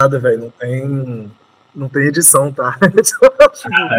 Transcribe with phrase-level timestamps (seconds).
[0.00, 1.30] Nada, velho, não tem,
[1.74, 2.76] não tem edição, tá?
[3.72, 3.96] Ah,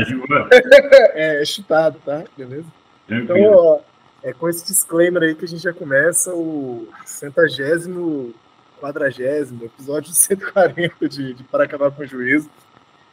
[1.13, 2.23] é, é chutado, tá?
[2.37, 2.65] Beleza?
[3.09, 3.79] Então, ó,
[4.23, 8.33] é com esse disclaimer aí que a gente já começa o centagésimo,
[8.79, 12.49] quadragésimo, episódio 140 de, de Para Acabar com o Juízo.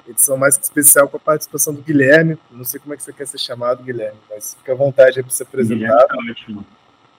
[0.08, 2.38] Edição mais que especial com a participação do Guilherme.
[2.50, 5.22] Não sei como é que você quer ser chamado, Guilherme, mas fica à vontade aí
[5.22, 6.06] pra se Guilherme apresentar.
[6.06, 6.64] tá ótimo.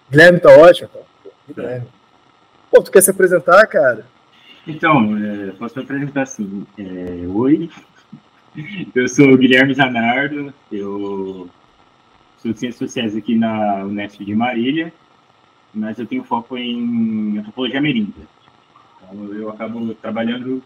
[0.10, 1.04] Guilherme tá ótimo, então.
[1.24, 1.88] Pô, Guilherme.
[2.72, 4.06] Pô, tu quer se apresentar, cara?
[4.68, 6.66] Então, é, posso me apresentar assim.
[6.78, 7.70] É, oi,
[8.96, 11.50] eu sou o Guilherme Zanardo, eu
[12.38, 14.94] sou de Ciências Sociais aqui na Unesp de Marília,
[15.74, 18.24] mas eu tenho foco em antropologia ameríndia.
[18.98, 20.64] Então, eu acabo trabalhando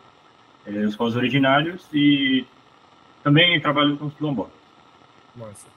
[0.65, 2.45] é, os povos originários e
[3.23, 4.51] também trabalho com os quilombolas.
[5.35, 5.67] Nossa.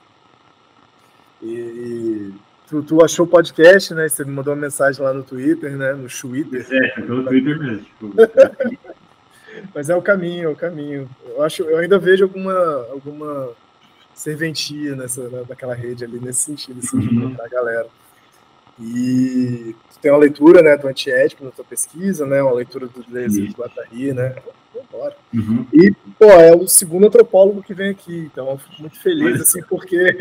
[1.41, 2.33] E
[2.67, 4.07] tu, tu achou o podcast, né?
[4.07, 5.93] Você me mandou uma mensagem lá no Twitter, né?
[5.93, 6.65] No Twitter.
[6.69, 7.79] É, pelo Twitter mesmo.
[7.85, 8.13] Tipo,
[9.73, 11.09] Mas é o caminho, é o caminho.
[11.27, 12.53] Eu acho, eu ainda vejo alguma,
[12.91, 13.49] alguma
[14.13, 17.35] serventia nessa, naquela rede ali, nesse sentido, assim, de Uhum.
[17.39, 17.87] a galera.
[18.79, 22.41] E tu tem uma leitura, né, do antiético na tua pesquisa, né?
[22.43, 24.35] Uma leitura do Deleuze do Guattari, né?
[25.33, 25.65] Uhum.
[25.73, 29.61] E, pô, é o segundo antropólogo que vem aqui, então eu fico muito feliz, assim,
[29.63, 30.15] porque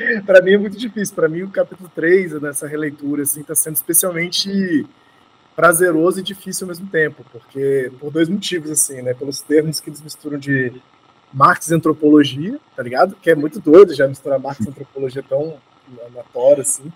[0.24, 1.14] para mim é muito difícil.
[1.14, 4.86] Para mim, o capítulo 3 nessa releitura, assim, tá sendo especialmente
[5.54, 9.12] prazeroso e difícil ao mesmo tempo, porque por dois motivos, assim, né?
[9.12, 10.72] Pelos termos que eles misturam de
[11.32, 13.14] Marx e antropologia, tá ligado?
[13.16, 15.58] Que é muito doido já misturar Marx e antropologia tão
[16.32, 16.90] tora, assim.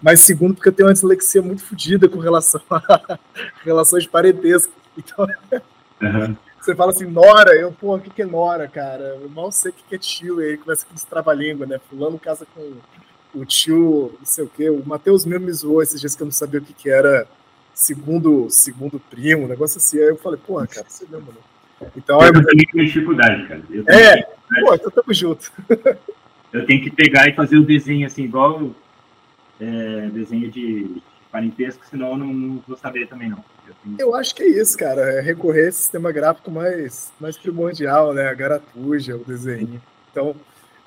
[0.00, 3.18] Mas segundo, porque eu tenho uma dislexia muito fodida com relação a
[3.64, 4.72] relações parentesco.
[4.96, 5.26] Então,
[6.02, 6.36] Aham.
[6.64, 9.18] Você fala assim, Nora, eu, pô, o que, que é Nora, cara?
[9.20, 11.78] Eu mal sei o que, que é tio, e aí começa com esse trava-língua, né?
[11.90, 12.72] Fulano casa com
[13.34, 14.70] o tio, não sei o quê.
[14.70, 17.26] O Matheus mesmo me zoou esses dias que eu não sabia o que, que era
[17.74, 19.98] segundo, segundo primo, um negócio assim.
[19.98, 21.88] Aí eu falei, porra, cara, você mesmo, né?
[21.96, 23.62] Então, é, Eu também tenho dificuldade, cara.
[23.70, 24.22] Eu é
[24.62, 25.52] pô, então tamo junto.
[26.52, 28.70] eu tenho que pegar e fazer o desenho assim, igual
[29.60, 33.44] é, desenho de parentesco, senão eu não, não vou saber também não.
[33.98, 35.00] Eu acho que é isso, cara.
[35.12, 38.28] É recorrer a esse sistema gráfico mais, mais primordial, né?
[38.28, 39.80] A garatuja, o desenho.
[40.10, 40.34] Então,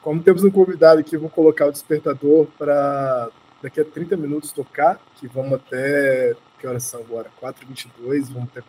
[0.02, 3.30] como temos um convidado aqui, vou colocar o despertador para
[3.62, 6.36] daqui a 30 minutos tocar, que vamos até.
[6.60, 7.30] Que horas são agora?
[7.42, 8.62] 4h22, vamos até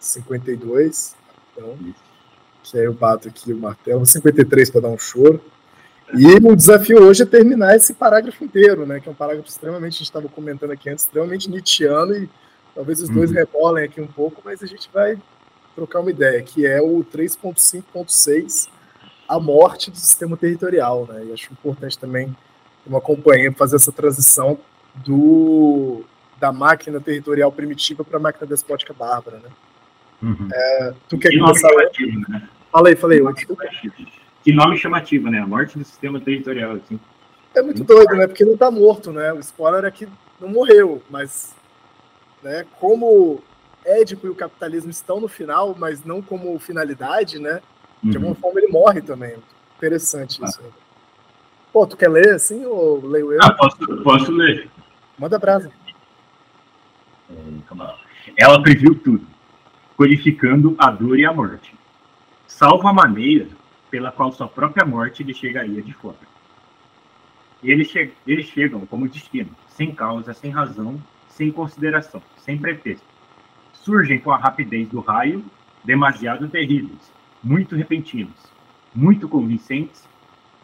[0.00, 1.14] 4h52.
[1.52, 1.76] Então,
[2.62, 5.40] que aí eu bato aqui o martelo, 53 para dar um choro.
[6.14, 9.00] E o desafio hoje é terminar esse parágrafo inteiro, né?
[9.00, 12.30] Que é um parágrafo extremamente, a gente estava comentando aqui antes, extremamente nietzschiano e
[12.78, 13.36] talvez os dois Uhum.
[13.36, 15.18] rebolem aqui um pouco, mas a gente vai
[15.74, 18.68] trocar uma ideia, que é o 3.5.6,
[19.28, 21.24] a morte do sistema territorial, né?
[21.26, 22.34] E acho importante também
[22.86, 24.56] uma companhia fazer essa transição
[24.94, 26.04] do
[26.40, 29.48] da máquina territorial primitiva para a máquina despótica bárbara, né?
[30.22, 30.48] Uhum.
[31.08, 31.68] Tu quer Que nome começar?
[31.68, 32.48] chamativo, né?
[32.70, 33.20] Fala aí, falei.
[33.20, 33.34] eu-
[34.44, 35.40] Que nome chamativo, né?
[35.40, 36.98] A morte do sistema territorial, assim.
[37.56, 38.28] É muito doido, né?
[38.28, 39.32] Porque não tá morto, né?
[39.32, 40.08] O spoiler é que
[40.40, 41.56] não morreu, mas
[42.42, 43.40] né, como
[43.84, 47.60] Édipo e o capitalismo estão no final, mas não como finalidade, né?
[48.02, 48.40] De alguma Uhum.
[48.40, 49.36] forma ele morre também.
[49.76, 50.60] Interessante isso.
[51.72, 53.38] Pô, tu quer ler assim ou leio eu?
[53.42, 54.68] Ah, posso, posso ler.
[55.18, 55.70] Manda brasa.
[57.30, 57.34] É.
[58.36, 59.26] Ela previu tudo,
[59.96, 61.74] codificando a dor e a morte,
[62.46, 63.48] salvo a maneira
[63.90, 66.16] pela qual sua própria morte lhe chegaria de fora.
[67.62, 71.00] E eles, che eles chegam como destino, sem causa, sem razão,
[71.38, 73.06] sem consideração, sem pretexto.
[73.72, 75.44] Surgem com a rapidez do raio,
[75.84, 77.12] demasiado terríveis,
[77.42, 78.52] muito repentinos,
[78.92, 80.04] muito convincentes,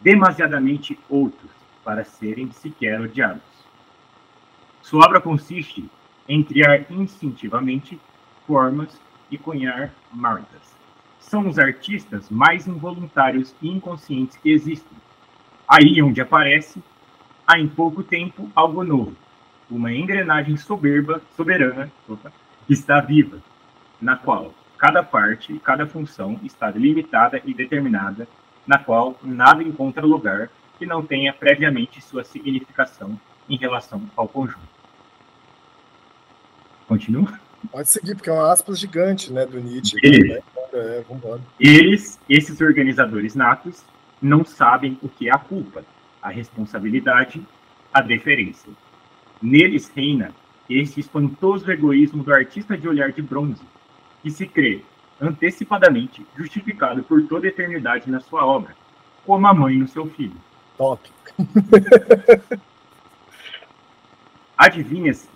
[0.01, 1.49] demasiadamente outros
[1.81, 3.41] para serem sequer odiados.
[4.81, 5.89] Sua obra consiste
[6.27, 7.97] em criar instintivamente
[8.45, 8.99] formas
[9.31, 10.75] e cunhar marcas.
[11.19, 14.97] São os artistas mais involuntários e inconscientes que existem.
[15.67, 16.83] Aí onde aparece,
[17.47, 19.15] há em pouco tempo algo novo,
[19.69, 22.31] uma engrenagem soberba, soberana, opa,
[22.67, 23.39] que está viva,
[24.01, 28.27] na qual cada parte, cada função está delimitada e determinada,
[28.67, 33.19] na qual nada encontra lugar que não tenha previamente sua significação
[33.49, 34.75] em relação ao conjunto.
[36.87, 37.39] Continua?
[37.71, 39.99] Pode seguir, porque é uma aspas gigante, né, do Nietzsche.
[39.99, 40.43] Beleza.
[40.73, 41.41] É, vambora.
[41.59, 43.83] Eles, esses organizadores natos,
[44.21, 45.83] não sabem o que é a culpa,
[46.21, 47.41] a responsabilidade,
[47.93, 48.71] a deferência.
[49.41, 50.33] Neles reina
[50.69, 53.61] esse espantoso egoísmo do artista de olhar de bronze,
[54.21, 54.81] que se crê
[55.21, 58.75] antecipadamente justificado por toda a eternidade na sua obra,
[59.25, 60.35] como a mãe no seu filho.
[60.77, 61.09] Top.
[64.57, 65.29] Adivinha-se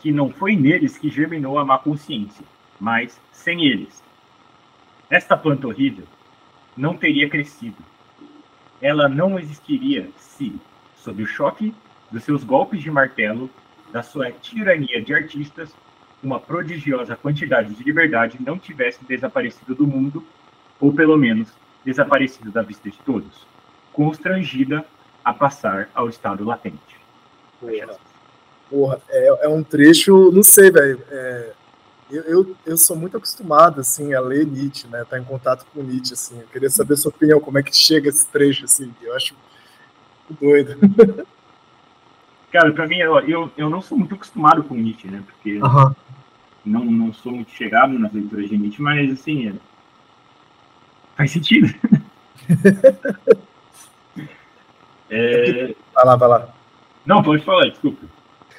[0.00, 2.44] que não foi neles que germinou a má consciência,
[2.78, 4.02] mas sem eles.
[5.10, 6.04] Esta planta horrível
[6.76, 7.76] não teria crescido.
[8.80, 10.54] Ela não existiria se,
[10.96, 11.74] sob o choque
[12.10, 13.50] dos seus golpes de martelo,
[13.92, 15.70] da sua tirania de artistas,
[16.22, 20.24] uma prodigiosa quantidade de liberdade não tivesse desaparecido do mundo,
[20.80, 21.48] ou pelo menos
[21.84, 23.46] desaparecido da vista de todos,
[23.92, 24.84] constrangida
[25.24, 26.78] a passar ao estado latente.
[27.60, 27.98] Porra,
[28.68, 31.02] porra é, é um trecho, não sei, velho.
[31.10, 31.52] É,
[32.10, 35.04] eu, eu, eu, sou muito acostumado, assim, a ler Nietzsche, né?
[35.04, 36.40] Tá em contato com Nietzsche, assim.
[36.40, 38.92] Eu queria saber sua opinião, como é que chega esse trecho, assim.
[39.02, 39.34] Eu acho
[40.40, 40.76] doido.
[42.50, 45.22] Cara, pra mim, eu, eu, eu não sou muito acostumado com Nietzsche, né?
[45.26, 45.94] Porque uhum.
[46.64, 49.54] não, não sou muito chegado nas leituras de Nietzsche, mas, assim, é...
[51.16, 51.68] faz sentido.
[55.10, 55.74] é...
[55.94, 56.48] Vai lá, vai lá.
[57.04, 58.06] Não, pode falar, desculpa.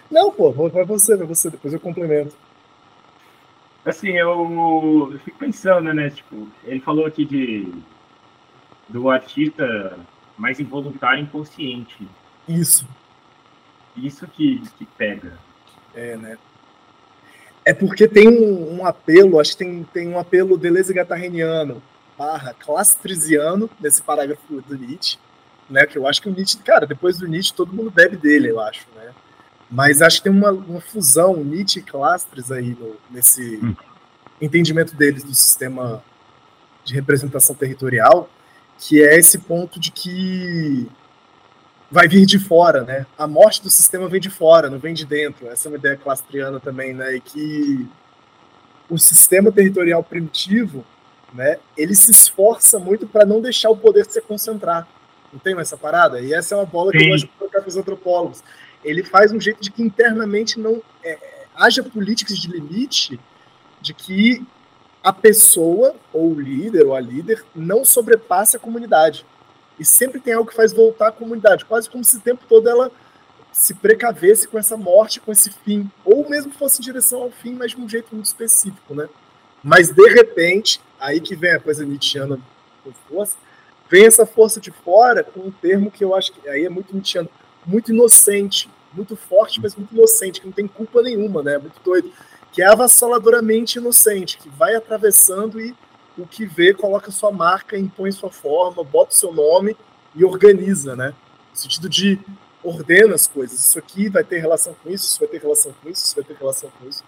[0.10, 2.36] Não, pô, vai você, vai você, depois eu complemento.
[3.86, 7.72] Assim, eu, eu fico pensando, né, tipo, ele falou aqui de
[8.90, 9.98] do artista
[10.38, 12.08] mais involuntário e inconsciente.
[12.48, 12.88] Isso.
[14.06, 15.34] Isso que, que pega.
[15.94, 16.38] É, né?
[17.66, 21.82] É porque tem um, um apelo, acho que tem, tem um apelo Deleuze gatarreniano
[22.18, 25.18] barra classitrisiano nesse parágrafo do Nietzsche,
[25.70, 25.86] né?
[25.86, 28.60] Que eu acho que o Nietzsche, cara, depois do Nietzsche todo mundo bebe dele, eu
[28.60, 29.14] acho, né?
[29.70, 33.76] Mas acho que tem uma, uma fusão Nietzsche e Clastres aí no, nesse hum.
[34.42, 36.04] entendimento deles do sistema
[36.84, 38.30] de representação territorial,
[38.80, 40.90] que é esse ponto de que
[41.92, 43.06] vai vir de fora, né?
[43.18, 45.48] A morte do sistema vem de fora, não vem de dentro.
[45.48, 47.16] Essa é uma ideia clastriana também, né?
[47.16, 47.88] E que
[48.90, 50.86] o sistema territorial primitivo,
[51.34, 51.58] né?
[51.76, 54.88] Ele se esforça muito para não deixar o poder se concentrar.
[55.32, 56.20] Não tem essa parada?
[56.22, 56.98] E essa é uma bola Sim.
[56.98, 58.44] que eu gosto de colocar para os antropólogos.
[58.84, 61.18] Ele faz um jeito de que internamente não é,
[61.56, 63.20] haja políticas de limite
[63.82, 64.46] de que
[65.04, 69.26] a pessoa, ou o líder, ou a líder, não sobrepasse a comunidade.
[69.80, 72.70] E sempre tem algo que faz voltar à comunidade, quase como se o tempo todo
[72.70, 72.92] ela
[73.52, 77.54] se precavesse com essa morte, com esse fim, ou mesmo fosse em direção ao fim,
[77.54, 79.08] mas de um jeito muito específico, né?
[79.64, 82.40] Mas de repente, aí que vem a coisa nietzschiana
[82.84, 83.38] com força,
[83.90, 86.94] vem essa força de fora com um termo que eu acho que aí é muito
[86.94, 87.30] nietzschiano,
[87.66, 91.58] muito inocente, muito forte, mas muito inocente, que não tem culpa nenhuma, né?
[91.58, 92.12] Muito doido,
[92.52, 95.76] que é avassaladoramente inocente, que vai atravessando e
[96.20, 99.76] o que vê coloca sua marca, impõe sua forma, bota o seu nome
[100.16, 101.14] e organiza, né?
[101.52, 102.20] No sentido de
[102.64, 103.60] ordena as coisas.
[103.60, 106.24] Isso aqui vai ter relação com isso, isso vai ter relação com isso, isso vai
[106.24, 107.04] ter relação com isso.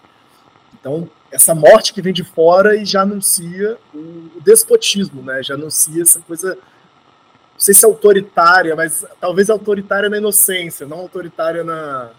[0.74, 5.42] Então, essa morte que vem de fora e já anuncia o, despotismo, né?
[5.42, 10.98] Já anuncia essa coisa, não sei se é autoritária, mas talvez autoritária na inocência, não
[10.98, 12.10] autoritária na,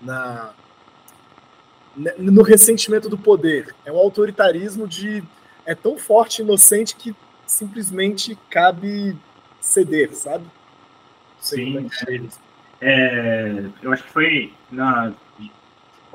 [0.00, 0.54] na
[2.18, 3.74] no ressentimento do poder.
[3.84, 5.24] É um autoritarismo de
[5.66, 7.14] é tão forte e inocente que
[7.46, 9.16] simplesmente cabe
[9.60, 10.44] ceder, sabe?
[11.40, 12.20] Sim, é,
[12.80, 15.12] é, eu acho que foi na.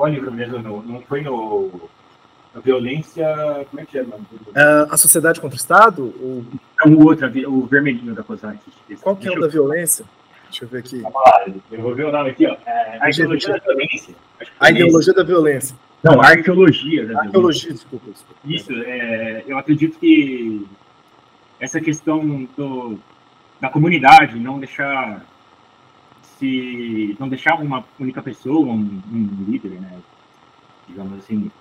[0.08, 0.58] Livro mesmo?
[0.58, 1.90] No, não foi no.
[2.56, 3.26] A violência.
[3.70, 4.16] Como é que chama?
[4.18, 6.14] Uh, a Sociedade contra o Estado?
[6.20, 6.44] Ou...
[6.84, 8.60] É o outro, o vermelhinho da Kozak.
[9.00, 10.04] Qual que é o da violência?
[10.46, 11.02] Deixa eu ver aqui.
[11.02, 12.58] Lá, eu vou ver o nome aqui, ó.
[12.66, 14.16] É, a ideologia da violência.
[14.60, 15.76] A ideologia da violência.
[16.04, 17.06] Não, arqueologia.
[17.06, 18.40] Né, arqueologia, desculpa, desculpa.
[18.46, 20.66] Isso, é, eu acredito que
[21.60, 22.98] essa questão do,
[23.60, 25.24] da comunidade, não deixar
[26.40, 30.00] se não deixar uma única pessoa, um, um líder, né,
[30.88, 31.52] digamos assim,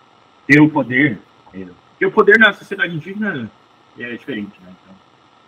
[0.47, 1.19] ter o poder,
[1.53, 1.67] é,
[1.99, 3.51] ter o poder na sociedade indígena
[3.99, 4.73] é diferente, né?
[4.83, 4.97] Então,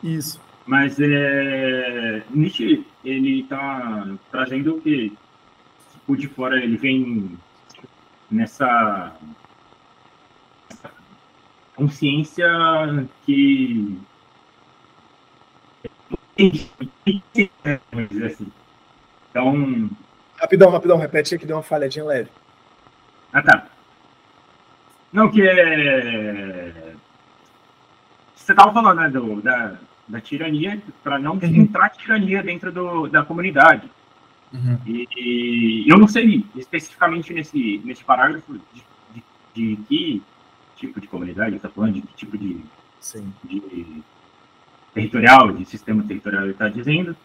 [0.02, 0.38] Isso.
[0.66, 5.12] Mas é, Nietzsche, ele está trazendo que
[6.06, 7.38] o de fora ele vem
[8.32, 9.12] nessa
[11.76, 12.48] consciência
[13.24, 13.98] que.
[19.30, 19.90] Então.
[20.36, 22.30] Rapidão, rapidão, repete que deu uma falhadinha leve.
[23.32, 23.66] Ah, tá.
[25.12, 26.94] Não, que é.
[28.34, 29.76] Você estava falando né, do, da,
[30.08, 31.44] da tirania, para não uhum.
[31.44, 33.88] entrar tirania dentro do, da comunidade.
[34.52, 34.78] Uhum.
[34.86, 40.22] E, e, eu não sei especificamente nesse, nesse parágrafo de, de, de que
[40.76, 42.60] tipo de comunidade está falando, de que tipo de,
[43.44, 44.02] de
[44.92, 47.16] territorial, de sistema territorial ele está dizendo,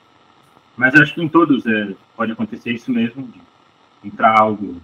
[0.78, 3.42] mas acho que em todos é, pode acontecer isso mesmo, de
[4.08, 4.80] entrar algo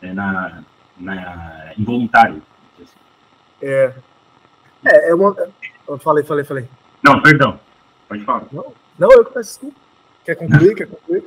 [0.00, 0.64] é, na,
[0.98, 2.42] na involuntário.
[2.80, 2.96] Assim.
[3.60, 3.94] É,
[4.84, 5.36] é, é uma.
[5.86, 6.68] Eu falei, falei, falei.
[7.02, 7.60] Não, perdão.
[8.08, 8.46] Pode falar.
[8.50, 9.80] Não, não eu que peço desculpa.
[10.24, 10.74] Quer concluir?
[10.74, 11.24] Quer concluir?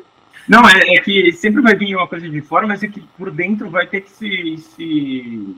[0.47, 3.31] Não, é, é, que sempre vai vir uma coisa de fora, mas é que por
[3.31, 5.55] dentro vai ter que se, se,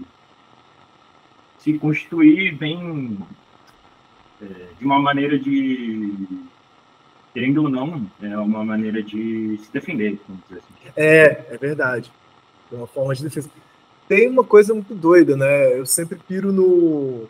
[1.59, 3.17] se constituir bem
[4.41, 4.45] é,
[4.79, 6.13] de uma maneira de.
[7.33, 10.19] Querendo ou não, é uma maneira de se defender,
[10.49, 10.61] assim.
[10.95, 12.11] É, é verdade.
[12.71, 13.49] É uma forma de defesa.
[14.07, 15.77] Tem uma coisa muito doida, né?
[15.77, 17.27] Eu sempre piro no,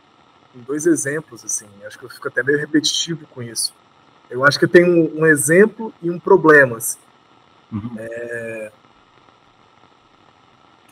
[0.56, 1.66] em dois exemplos, assim.
[1.86, 3.74] Acho que eu fico até meio repetitivo com isso.
[4.30, 6.78] Eu acho que tem um, um exemplo e um problema.
[6.78, 6.98] Assim.
[7.72, 7.92] Uhum.
[7.98, 8.72] É...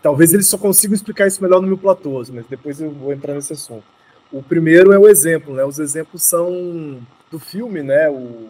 [0.01, 3.33] Talvez eles só consigam explicar isso melhor no meu platô, mas depois eu vou entrar
[3.33, 3.83] nesse assunto.
[4.31, 5.63] O primeiro é o exemplo, né?
[5.63, 7.01] Os exemplos são
[7.31, 8.09] do filme, né?
[8.09, 8.49] O,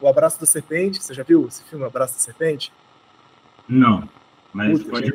[0.00, 1.02] o Abraço da Serpente.
[1.02, 2.72] Você já viu esse filme, Abraço da Serpente?
[3.68, 4.08] Não,
[4.52, 5.14] mas Puta, pode.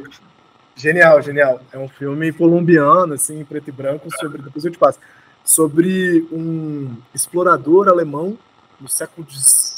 [0.76, 1.62] Genial, genial.
[1.72, 4.42] É um filme colombiano, assim, preto e branco, sobre.
[4.42, 5.00] Depois eu te passo.
[5.44, 8.38] Sobre um explorador alemão
[8.80, 9.26] no século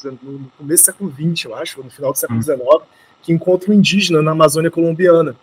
[0.04, 2.60] no começo do século XX, eu acho, no final do século XIX,
[3.22, 5.36] que encontra um indígena na Amazônia colombiana.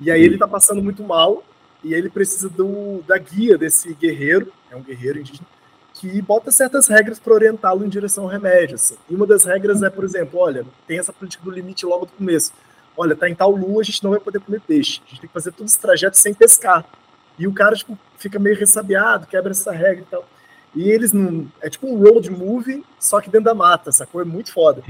[0.00, 1.44] E aí ele está passando muito mal
[1.84, 5.46] e ele precisa do, da guia desse guerreiro, é um guerreiro indígena,
[5.94, 8.76] que bota certas regras para orientá-lo em direção ao remédio.
[8.76, 8.96] Assim.
[9.08, 12.12] E uma das regras é, por exemplo, olha, tem essa política do limite logo do
[12.12, 12.52] começo.
[12.96, 15.00] Olha, tá em tal lua, a gente não vai poder comer peixe.
[15.06, 16.84] A gente tem que fazer todo esse trajeto sem pescar.
[17.38, 20.24] E o cara tipo, fica meio ressabiado, quebra essa regra e tal.
[20.74, 21.50] E eles não.
[21.60, 24.20] É tipo um road movie, só que dentro da mata, sacou?
[24.20, 24.82] É muito foda.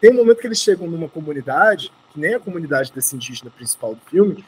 [0.00, 3.94] Tem um momento que eles chegam numa comunidade, que nem a comunidade desse indígena principal
[3.94, 4.44] do filme,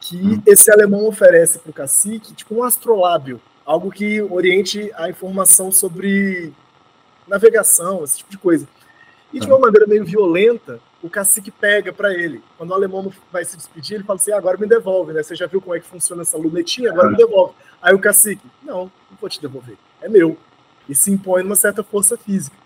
[0.00, 0.42] que hum.
[0.46, 6.52] esse alemão oferece para o cacique, tipo um astrolábio, algo que oriente a informação sobre
[7.26, 8.68] navegação, esse tipo de coisa.
[9.32, 9.60] E de uma hum.
[9.60, 12.42] maneira meio violenta, o cacique pega para ele.
[12.58, 15.22] Quando o alemão vai se despedir, ele fala assim: ah, agora me devolve, né?
[15.22, 16.90] Você já viu como é que funciona essa lunetinha?
[16.90, 17.54] Agora me devolve.
[17.80, 20.36] Aí o cacique: não, não vou te devolver é meu.
[20.88, 22.56] E se impõe numa certa força física.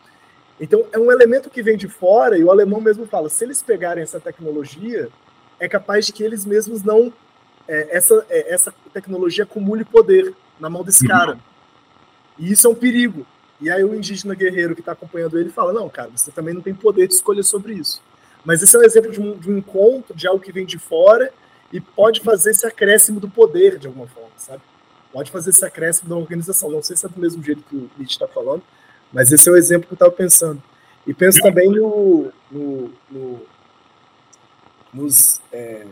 [0.61, 3.62] Então, é um elemento que vem de fora, e o alemão mesmo fala: se eles
[3.62, 5.09] pegarem essa tecnologia,
[5.59, 7.12] é capaz de que eles mesmos não.
[7.67, 11.38] É, essa, é, essa tecnologia acumule poder na mão desse cara.
[12.38, 13.26] E isso é um perigo.
[13.61, 16.62] E aí, o indígena guerreiro que está acompanhando ele fala: não, cara, você também não
[16.62, 18.03] tem poder de escolher sobre isso.
[18.45, 20.79] Mas esse é um exemplo de um, de um encontro, de algo que vem de
[20.79, 21.33] fora
[21.73, 24.62] e pode fazer esse acréscimo do poder de alguma forma, sabe?
[25.14, 26.68] Pode fazer esse acréscimo da organização.
[26.68, 28.64] Não sei se é do mesmo jeito que o Nietzsche está falando,
[29.12, 30.61] mas esse é o exemplo que eu estava pensando.
[31.06, 33.40] E penso também no, no, no
[34.92, 35.87] nos, é,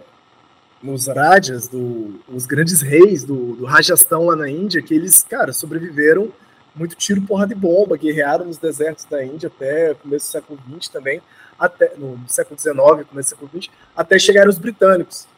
[0.82, 5.52] nos Rajas, do, os grandes reis do, do Rajastão lá na Índia, que eles, cara,
[5.52, 6.32] sobreviveram
[6.74, 10.88] muito tiro, porra de bomba, guerrearam nos desertos da Índia até começo do século XX
[10.88, 11.22] também,
[11.56, 12.74] até no século XIX,
[13.08, 15.28] começo do século XX, até chegar os britânicos.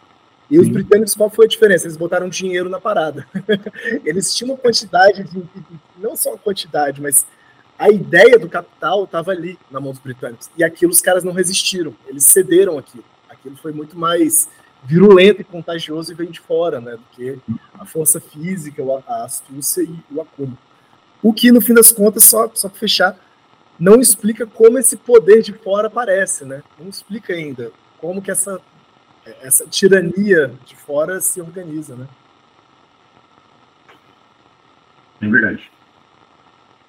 [0.50, 1.86] E os britânicos, qual foi a diferença?
[1.86, 3.26] Eles botaram dinheiro na parada.
[4.04, 5.42] Eles tinham uma quantidade, de,
[5.96, 7.26] não só a quantidade, mas
[7.78, 10.50] a ideia do capital estava ali na mão dos britânicos.
[10.56, 13.04] E aquilo os caras não resistiram, eles cederam aquilo.
[13.28, 14.48] Aquilo foi muito mais
[14.84, 16.92] virulento e contagioso e vem de fora, né?
[16.92, 17.38] Do que
[17.78, 20.58] a força física, a astúcia e o acúmulo.
[21.22, 23.18] O que, no fim das contas, só, só para fechar,
[23.80, 26.62] não explica como esse poder de fora aparece, né?
[26.78, 28.60] Não explica ainda como que essa
[29.26, 32.06] essa tirania de fora se organiza, né?
[35.20, 35.70] É verdade.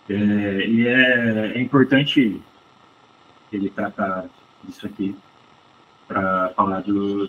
[0.10, 0.14] É,
[0.68, 2.42] e é, é importante
[3.52, 4.26] ele tratar
[4.64, 5.16] disso aqui
[6.08, 7.28] para falar do,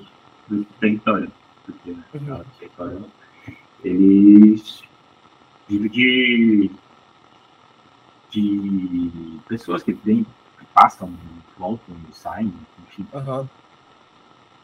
[0.49, 1.31] do território,
[1.65, 2.35] porque uhum.
[2.35, 3.07] o território
[3.85, 4.83] eles
[5.69, 6.71] vive de,
[8.31, 10.27] de pessoas que vêm,
[10.59, 11.15] que passam,
[11.57, 12.53] voltam, saem,
[12.89, 13.07] enfim.
[13.15, 13.49] Uhum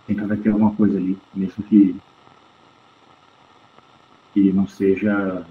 [0.07, 1.97] sempre vai ter alguma coisa ali, mesmo que,
[4.33, 5.47] que não seja.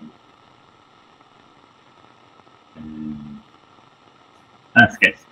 [2.75, 2.81] É...
[4.75, 5.31] Ah, esquece.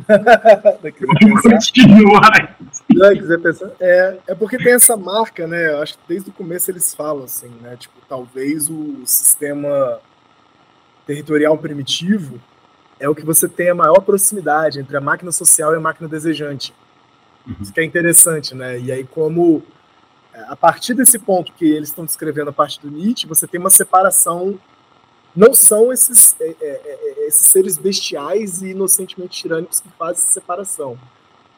[1.42, 2.56] Continuar.
[2.90, 3.70] Não, quiser pensar.
[3.80, 5.72] É, é porque tem essa marca, né?
[5.72, 7.76] Eu acho que desde o começo eles falam assim, né?
[7.76, 10.00] Tipo, talvez o sistema
[11.06, 12.40] territorial primitivo
[12.98, 16.08] é o que você tem a maior proximidade entre a máquina social e a máquina
[16.08, 16.74] desejante.
[17.50, 17.56] Uhum.
[17.60, 18.78] Isso que é interessante, né?
[18.78, 19.62] E aí, como
[20.48, 23.70] a partir desse ponto que eles estão descrevendo a parte do Nietzsche, você tem uma
[23.70, 24.58] separação
[25.34, 30.32] não são esses, é, é, é, esses seres bestiais e inocentemente tirânicos que fazem essa
[30.32, 30.98] separação.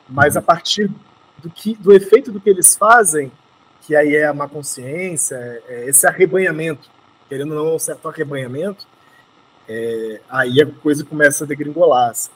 [0.09, 0.91] Mas a partir
[1.39, 3.33] do, que, do efeito do que eles fazem,
[3.81, 6.91] que aí é a má consciência, é esse arrebanhamento,
[7.29, 8.87] querendo ou não um certo arrebanhamento,
[9.69, 12.11] é, aí a coisa começa a degringolar.
[12.11, 12.31] Assim.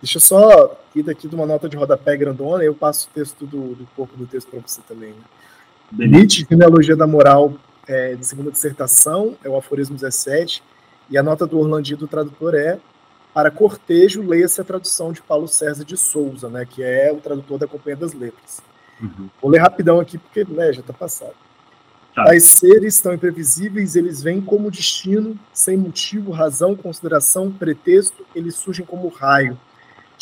[0.00, 3.46] Deixa eu só ir daqui de uma nota de rodapé grandona, eu passo o texto
[3.46, 5.14] do, do corpo do texto para você também.
[5.92, 6.06] Né?
[6.06, 7.54] Nietzsche, Genealogia da Moral,
[7.86, 10.62] é, de segunda dissertação, é o aforismo 17,
[11.10, 12.78] e a nota do Orlandi do tradutor é
[13.34, 17.58] para cortejo, leia-se a tradução de Paulo César de Souza, né, que é o tradutor
[17.58, 18.62] da Companhia das Letras.
[19.00, 19.28] Uhum.
[19.40, 21.34] Vou ler rapidão aqui, porque né, já está passado.
[22.14, 22.24] Tá.
[22.24, 28.84] Tais seres tão imprevisíveis, eles vêm como destino, sem motivo, razão, consideração, pretexto, eles surgem
[28.84, 29.58] como raio,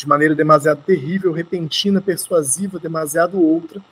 [0.01, 3.83] de maneira demasiado terrível, repentina, persuasiva, demasiado outra,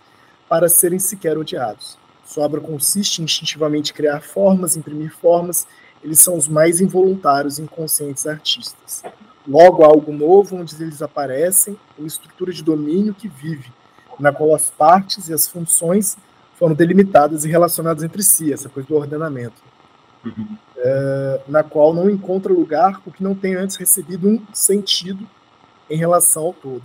[0.49, 1.99] para serem sequer odiados.
[2.25, 5.67] Sua obra consiste em instintivamente criar formas, imprimir formas,
[6.03, 9.03] eles são os mais involuntários e inconscientes artistas.
[9.47, 13.71] Logo, algo novo onde eles aparecem, uma estrutura de domínio que vive,
[14.19, 16.17] na qual as partes e as funções
[16.59, 19.63] foram delimitadas e relacionadas entre si, essa coisa do ordenamento,
[20.25, 20.57] uhum.
[20.79, 25.29] é, na qual não encontra lugar o que não tem antes recebido um sentido
[25.91, 26.83] em relação ao todo.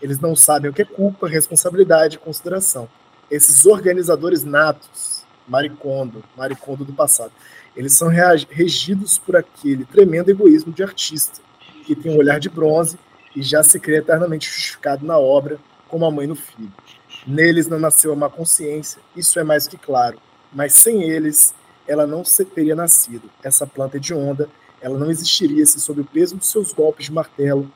[0.00, 2.88] Eles não sabem o que é culpa, responsabilidade e consideração
[3.30, 7.32] esses organizadores natos, Maricondo, Maricondo do passado,
[7.76, 11.40] eles são regidos por aquele tremendo egoísmo de artista,
[11.84, 12.98] que tem um olhar de bronze
[13.34, 15.58] e já se crê eternamente justificado na obra,
[15.88, 16.72] como a mãe no filho.
[17.26, 20.18] Neles não nasceu a má consciência, isso é mais que claro,
[20.52, 21.54] mas sem eles
[21.86, 22.22] ela não
[22.54, 23.28] teria nascido.
[23.42, 24.48] Essa planta de onda,
[24.80, 27.70] ela não existiria se sob o peso dos seus golpes de martelo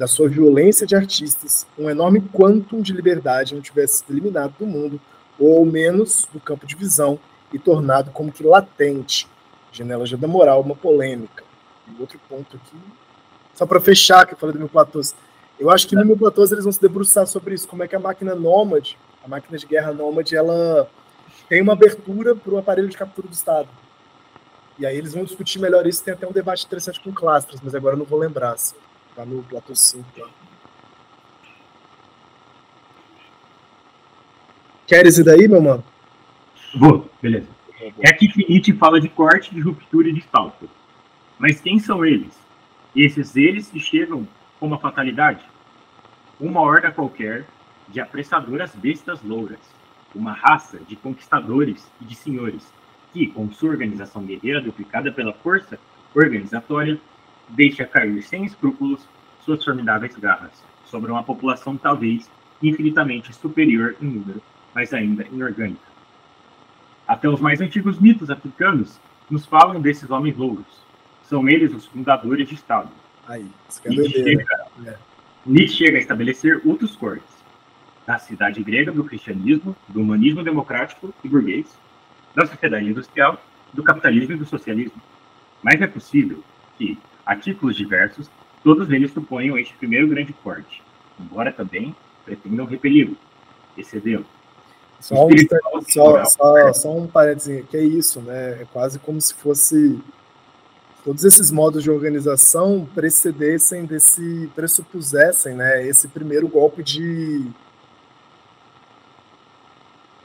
[0.00, 4.64] da sua violência de artistas, um enorme quantum de liberdade não tivesse sido eliminado do
[4.64, 4.98] mundo,
[5.38, 7.18] ou ao menos do campo de visão,
[7.52, 9.28] e tornado como que latente.
[9.70, 11.44] Janela já da moral, uma polêmica.
[11.86, 12.78] E outro ponto aqui,
[13.54, 15.14] só para fechar, que eu falei do meu platôs.
[15.58, 17.94] Eu acho que no meu platôs eles vão se debruçar sobre isso, como é que
[17.94, 20.88] a máquina nômade, a máquina de guerra nômade, ela
[21.46, 23.68] tem uma abertura para o aparelho de captura do Estado.
[24.78, 27.74] E aí eles vão discutir melhor isso, tem até um debate interessante com Clastras, mas
[27.74, 28.52] agora eu não vou lembrar.
[28.52, 28.74] Assim.
[29.14, 30.28] Tá no Platô 5 lá.
[34.86, 35.84] Queres ir daí, meu mano?
[36.74, 37.48] Vou, beleza.
[38.00, 40.66] É aqui que Nietzsche fala de corte, de ruptura e de falta.
[41.38, 42.38] Mas quem são eles?
[42.94, 44.26] Esses eles que chegam
[44.58, 45.44] com uma fatalidade?
[46.38, 47.46] Uma horda qualquer
[47.88, 49.60] de apressadoras bestas louras.
[50.14, 52.72] Uma raça de conquistadores e de senhores
[53.12, 55.78] que, com sua organização guerreira duplicada pela força
[56.14, 57.00] organizatória,
[57.50, 59.06] deixa cair sem escrúpulos
[59.44, 60.52] suas formidáveis garras
[60.84, 62.30] sobre uma população talvez
[62.62, 64.42] infinitamente superior em número,
[64.74, 65.90] mas ainda inorgânica.
[67.06, 70.66] Até os mais antigos mitos africanos nos falam desses homens louros.
[71.22, 72.90] São eles os fundadores de Estado.
[73.26, 73.46] Aí,
[73.86, 74.96] Nietzsche, chega, é.
[75.46, 77.30] Nietzsche chega a estabelecer outros cortes.
[78.06, 81.78] Da cidade grega do cristianismo, do humanismo democrático e burguês,
[82.34, 83.40] da sociedade industrial,
[83.72, 85.00] do capitalismo e do socialismo.
[85.62, 86.42] Mas é possível
[86.76, 88.30] que, a títulos diversos,
[88.62, 90.82] todos eles suponham este primeiro grande corte,
[91.18, 93.16] embora também pretendam repeli-lo,
[93.76, 94.26] excedê-lo.
[95.00, 95.30] Só um,
[95.88, 98.62] só, só, só um parênteses, que é isso, né?
[98.62, 99.98] É quase como se fosse
[101.02, 107.50] todos esses modos de organização precedessem desse, pressupusessem, né, esse primeiro golpe de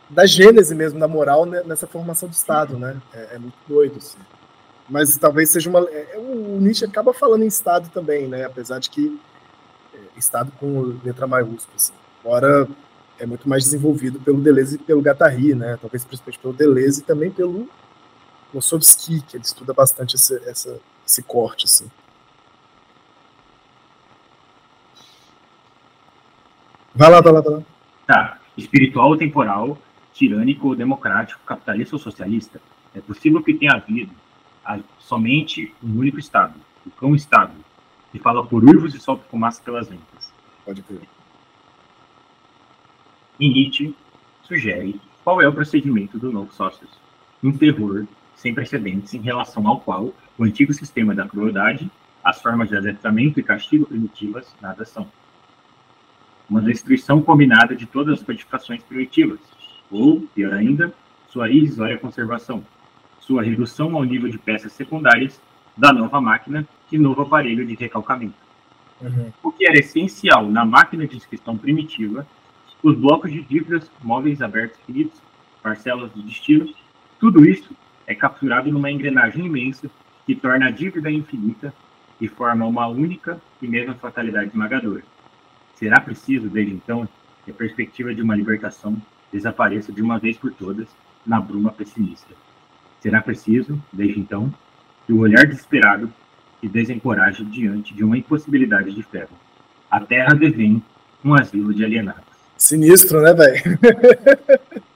[0.10, 3.01] da gênese mesmo da moral né, nessa formação do Estado, né?
[3.13, 3.97] É, é muito doido.
[3.97, 4.19] Assim
[4.87, 5.79] mas talvez seja uma.
[5.89, 8.45] É, é, o Nietzsche acaba falando em Estado também, né?
[8.45, 9.19] Apesar de que
[9.93, 11.93] é, Estado com letra maiúscula, assim.
[12.21, 12.67] Embora
[13.17, 15.77] é muito mais desenvolvido pelo Deleuze e pelo Guattari, né?
[15.81, 17.67] Talvez principalmente pelo Deleuze e também pelo
[18.53, 21.89] Nossovsky, que ele estuda bastante esse, essa, esse corte, assim.
[26.93, 27.63] Vai lá, vai lá, vai lá.
[28.07, 28.39] Tá.
[28.55, 29.77] Espiritual ou temporal,
[30.13, 32.61] tirânico ou democrático, capitalista ou socialista,
[32.95, 34.11] é possível que tenha havido
[34.65, 37.54] há somente um único estado, o cão estado,
[38.12, 40.34] que fala por uivos e solta fumaça pelas ventas.
[40.65, 41.01] Pode ver.
[43.39, 43.95] E Nietzsche
[44.43, 46.89] sugere qual é o procedimento do novo sócios.
[47.43, 51.89] Um terror sem precedentes em relação ao qual o antigo sistema da crueldade,
[52.23, 55.08] as formas de adestramento e castigo primitivas, nada são.
[56.49, 59.39] Uma destruição combinada de todas as codificações primitivas,
[59.91, 60.93] ou, pior ainda,
[61.30, 62.63] sua irrisória conservação,
[63.25, 65.41] sua redução ao nível de peças secundárias
[65.75, 68.35] da nova máquina e novo aparelho de recalcamento.
[69.01, 69.31] Uhum.
[69.43, 72.25] O que era essencial na máquina de inscrição primitiva,
[72.83, 75.19] os blocos de dívidas, móveis abertos finitos,
[75.61, 76.69] parcelas de destino,
[77.19, 79.89] tudo isso é capturado numa engrenagem imensa
[80.25, 81.73] que torna a dívida infinita
[82.21, 85.03] e forma uma única e mesma fatalidade esmagadora.
[85.73, 87.09] Será preciso, desde então,
[87.43, 88.95] que a perspectiva de uma libertação
[89.31, 90.88] desapareça de uma vez por todas
[91.25, 92.33] na bruma pessimista.
[93.01, 94.53] Será preciso, desde então,
[95.05, 96.12] que o olhar desesperado
[96.60, 99.38] se desencoraje diante de uma impossibilidade de ferro.
[99.89, 100.84] A Terra devém
[101.23, 102.23] um asilo de alienados.
[102.58, 103.79] Sinistro, né, velho?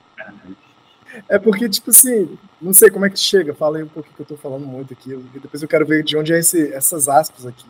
[1.27, 3.53] É porque, tipo assim, não sei como é que chega.
[3.53, 5.15] Fala aí um pouquinho que eu tô falando muito aqui.
[5.33, 7.67] Depois eu quero ver de onde é esse, essas aspas aqui.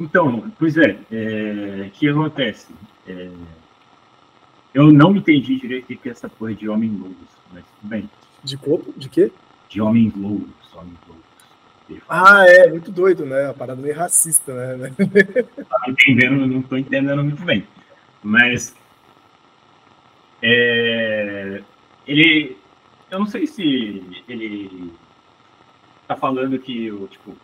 [0.00, 2.68] Então, pois é, é que acontece?
[3.06, 3.28] É,
[4.74, 7.16] eu não entendi direito o que é essa porra de homem lobos,
[7.52, 8.10] mas tudo bem.
[8.42, 8.92] De corpo?
[8.96, 9.30] De quê?
[9.68, 11.22] De homens lobos, homens lobos.
[12.08, 13.50] Ah, é, muito doido, né?
[13.50, 14.92] A parada meio racista, né?
[15.68, 17.66] Tá entendendo, não tô entendendo muito bem.
[18.22, 18.74] Mas
[20.42, 21.62] é,
[22.06, 22.56] ele.
[23.10, 23.62] Eu não sei se
[24.28, 24.92] ele
[26.08, 27.36] tá falando que tipo,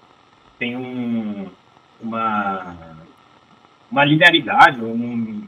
[0.58, 1.48] tem um,
[2.00, 2.76] uma,
[3.90, 5.46] uma linearidade, um,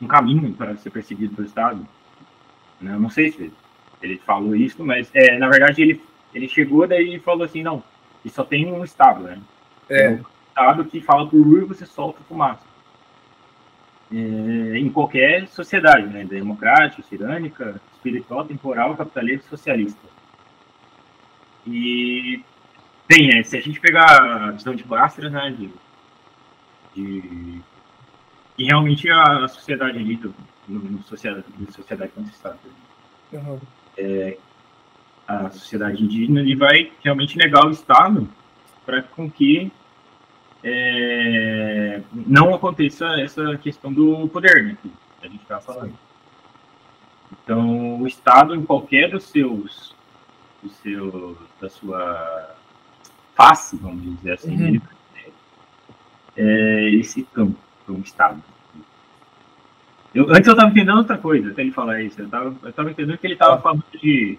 [0.00, 1.86] um caminho para ser perseguido pelo Estado.
[2.80, 2.94] Né?
[2.94, 3.52] Eu não sei se
[4.02, 6.00] ele falou isso, mas é, na verdade ele,
[6.34, 7.82] ele chegou daí e falou assim, não,
[8.24, 9.38] e só tem um Estado, né?
[9.88, 10.10] É.
[10.10, 12.74] um Estado que fala por e você solta fumaça
[14.12, 16.24] é, em qualquer sociedade, né?
[16.24, 20.00] democrática, tirânica, espiritual, temporal, capitalista, socialista.
[21.66, 22.42] E
[23.08, 25.70] tem, é, se a gente pegar a visão de Bastra, né, de,
[26.94, 27.60] de
[28.56, 30.34] e realmente a, a sociedade ali, do,
[30.68, 32.58] no, no sociedade, no sociedade contestada,
[33.32, 33.60] uhum.
[33.98, 34.36] é,
[35.26, 38.28] a sociedade indígena, ele vai realmente negar o Estado
[38.84, 39.72] para com que
[40.62, 44.90] é, não aconteça essa questão do poder, né, que
[45.22, 45.94] a gente estava falando.
[47.32, 49.94] Então, o Estado, em qualquer dos seus,
[50.62, 52.54] dos seus da sua
[53.34, 54.66] face, vamos dizer assim, uhum.
[54.66, 54.82] ele,
[56.36, 58.42] é esse campo para um Estado.
[60.14, 62.20] Eu, antes eu estava entendendo outra coisa, até ele falar isso.
[62.20, 62.26] Eu
[62.68, 64.38] estava entendendo que ele estava falando de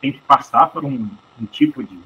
[0.00, 1.08] tem que passar por um,
[1.40, 1.98] um tipo de,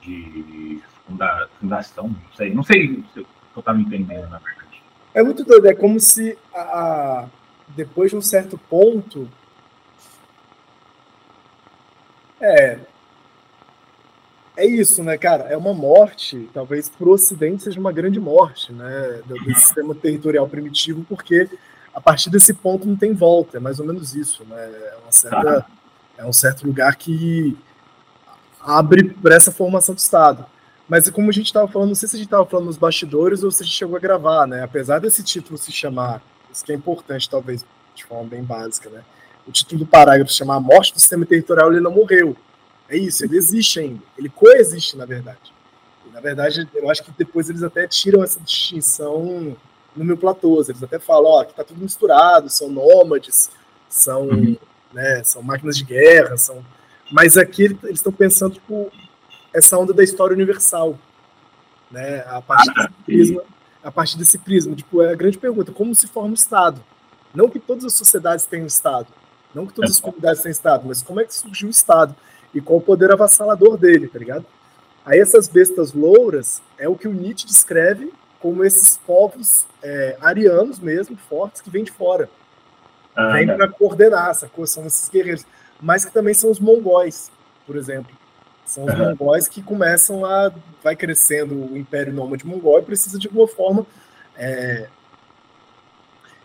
[0.00, 4.82] de funda, fundação, não sei, não sei se eu estava entendendo, na verdade.
[5.12, 7.26] É muito doido, é como se a,
[7.68, 9.28] depois de um certo ponto.
[12.40, 12.78] É.
[14.58, 15.44] É isso, né, cara?
[15.44, 19.94] É uma morte, talvez para o Ocidente seja uma grande morte, né, do, do sistema
[19.94, 21.48] territorial primitivo, porque
[21.94, 24.56] a partir desse ponto não tem volta, é mais ou menos isso, né?
[24.56, 25.66] É, uma certa,
[26.18, 27.56] é um certo lugar que
[28.60, 30.44] abre para essa formação do Estado.
[30.88, 33.44] Mas como a gente estava falando, não sei se a gente estava falando nos bastidores
[33.44, 34.64] ou se a gente chegou a gravar, né?
[34.64, 36.20] Apesar desse título se chamar,
[36.52, 39.02] isso que é importante, talvez, de forma bem básica, né?
[39.46, 42.36] O título do parágrafo se chamar A Morte do Sistema Territorial, ele não morreu.
[42.88, 44.02] É isso, ele existe ainda.
[44.16, 45.52] Ele coexiste, na verdade.
[46.06, 49.56] E, na verdade, eu acho que depois eles até tiram essa distinção
[49.94, 50.62] no meu platô.
[50.62, 53.50] Eles até falam, ó, que tá tudo misturado, são nômades,
[53.88, 54.56] são, uhum.
[54.92, 56.64] né, são máquinas de guerra, são...
[57.10, 58.90] Mas aqui eles estão pensando, tipo,
[59.52, 60.98] essa onda da história universal,
[61.90, 62.20] né?
[62.26, 63.42] A partir desse prisma,
[63.82, 66.84] a partir desse prisma, tipo, é a grande pergunta, como se forma o Estado?
[67.34, 69.08] Não que todas as sociedades tenham Estado,
[69.54, 72.14] não que todas as comunidades tenham Estado, mas como é que surgiu o Estado
[72.54, 74.44] e qual o poder avassalador dele, tá ligado?
[75.04, 80.78] Aí essas bestas louras é o que o Nietzsche descreve como esses povos é, arianos
[80.78, 82.28] mesmo, fortes, que vêm de fora.
[83.16, 84.66] Ah, vêm para coordenar, sacou?
[84.66, 85.44] São esses guerreiros.
[85.80, 87.30] Mas que também são os mongóis,
[87.66, 88.12] por exemplo.
[88.64, 89.10] São os uhum.
[89.10, 90.52] mongóis que começam a.
[90.84, 93.86] vai crescendo o Império Nômade Mongol e precisa de alguma forma
[94.36, 94.88] é,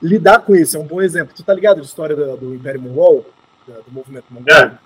[0.02, 0.78] lidar com isso.
[0.78, 1.36] É um bom exemplo.
[1.36, 3.26] Tu tá ligado da história do, do Império Mongol?
[3.66, 4.56] Do, movimento mongol?
[4.56, 4.78] É,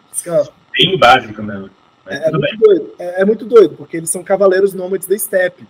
[0.78, 1.70] bem básico mesmo.
[2.06, 5.68] É, é, muito doido, é, é, muito doido, porque eles são cavaleiros nômades da steppe.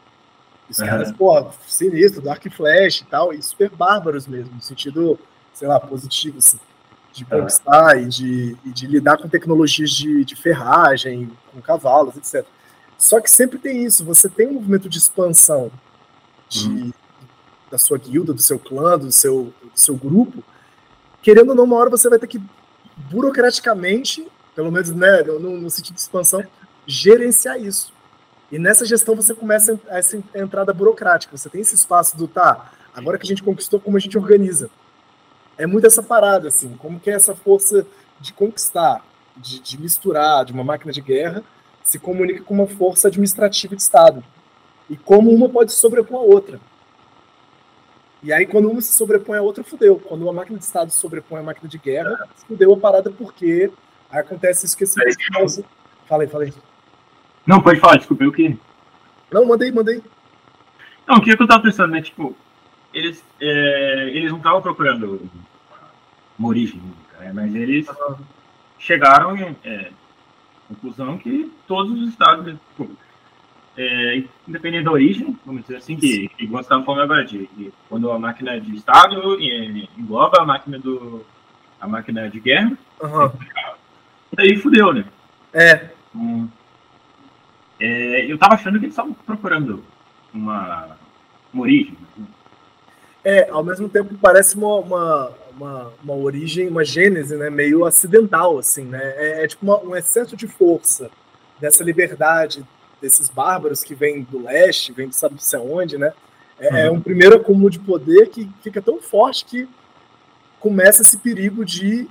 [0.69, 0.85] Os uhum.
[0.85, 5.19] caras, pô, sinistro, Dark Flash e tal, e super bárbaros mesmo, no sentido,
[5.53, 6.59] sei lá, positivo, assim
[7.17, 12.45] de conquistar e, de, e de lidar com tecnologias de, de ferragem, com cavalos, etc.
[12.97, 15.71] Só que sempre tem isso, você tem um movimento de expansão
[16.47, 16.93] de, uhum.
[17.71, 20.43] da sua guilda, do seu clã, do seu, do seu grupo,
[21.21, 22.41] querendo ou não, uma hora você vai ter que
[22.97, 26.43] burocraticamente, pelo menos né, no, no sentido de expansão,
[26.85, 27.93] gerenciar isso.
[28.51, 31.37] E nessa gestão você começa essa entrada burocrática.
[31.37, 34.69] Você tem esse espaço do tá, agora que a gente conquistou, como a gente organiza
[35.57, 37.85] é muito essa parada, assim, como que é essa força
[38.19, 39.03] de conquistar,
[39.35, 41.43] de, de misturar, de uma máquina de guerra,
[41.83, 44.23] se comunica com uma força administrativa de Estado.
[44.89, 46.59] E como uma pode sobrepor a outra.
[48.23, 49.99] E aí, quando uma se sobrepõe à outra, fudeu.
[49.99, 53.71] Quando uma máquina de Estado se sobrepõe à máquina de guerra, fudeu a parada porque
[54.09, 54.99] acontece isso que esse.
[55.01, 55.63] É,
[56.07, 56.53] Falei, falei.
[57.45, 58.57] Não, pode falar, desculpa, eu que.
[59.31, 60.01] Não, mandei, mandei.
[61.05, 62.01] Não, o que eu tava pensando, né?
[62.01, 62.35] Tipo,
[62.93, 65.21] eles, é, eles não estavam procurando
[66.39, 67.31] uma origem única, né?
[67.33, 68.15] Mas eles uhum.
[68.79, 69.91] chegaram em é,
[70.67, 72.89] conclusão que todos os estados, tipo,
[73.77, 78.11] é, independente da origem, vamos dizer assim, que, que gostava falando agora de, de, quando
[78.11, 81.23] a máquina é de Estado engloba a máquina do
[81.79, 83.31] a máquina de guerra, uhum.
[84.33, 85.05] daí fudeu, né?
[85.53, 85.89] É.
[86.15, 86.47] Hum,
[87.79, 89.83] é, eu tava achando que eles estavam procurando
[90.33, 90.97] uma,
[91.53, 91.95] uma origem.
[92.17, 92.25] Né?
[93.23, 98.57] É, ao mesmo tempo parece uma, uma, uma, uma, origem, uma gênese, né, meio acidental,
[98.57, 99.01] assim, né?
[99.17, 101.11] É, é tipo uma, um excesso de força
[101.59, 102.65] dessa liberdade
[103.01, 106.13] desses bárbaros que vêm do leste, vêm de sabe se aonde, né?
[106.59, 106.97] É, é, uhum.
[106.97, 109.69] um primeiro acúmulo de poder que fica tão forte que
[110.59, 112.07] começa esse perigo de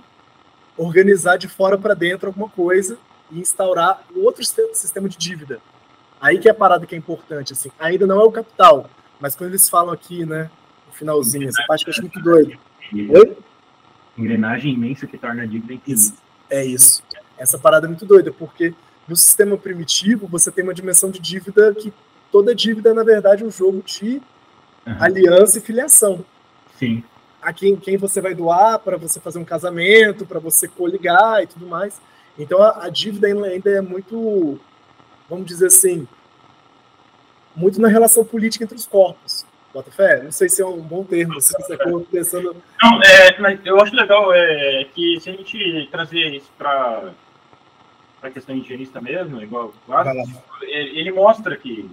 [0.76, 2.96] organizar de fora para dentro alguma coisa
[3.30, 5.60] e instaurar outro sistema de dívida.
[6.20, 7.70] Aí que é a parada que é importante, assim.
[7.78, 8.88] Ainda não é o capital,
[9.20, 10.50] mas quando eles falam aqui, né,
[10.86, 12.58] no finalzinho, essa parte que eu acho muito doido.
[12.92, 13.36] Oi?
[14.16, 16.16] Engrenagem imensa que torna a dívida infinita.
[16.48, 17.02] É isso.
[17.36, 18.72] Essa parada é muito doida, porque
[19.08, 21.92] no sistema primitivo, você tem uma dimensão de dívida que
[22.30, 24.20] toda dívida é, na verdade, um jogo de
[24.86, 24.96] uhum.
[25.00, 26.24] aliança e filiação.
[26.78, 27.02] Sim.
[27.40, 31.46] A quem, quem você vai doar para você fazer um casamento, para você coligar e
[31.46, 32.00] tudo mais.
[32.38, 34.58] Então a, a, dívida ainda é muito,
[35.28, 36.06] vamos dizer assim,
[37.54, 39.46] muito na relação política entre os corpos.
[39.72, 40.22] Bota fé?
[40.22, 42.56] Não sei se é um bom termo, se você está pensando.
[42.82, 47.12] Não, é, mas eu acho legal é, que se a gente trazer isso para
[48.22, 49.92] a questão higienista mesmo, igual o
[50.62, 51.88] ele mostra que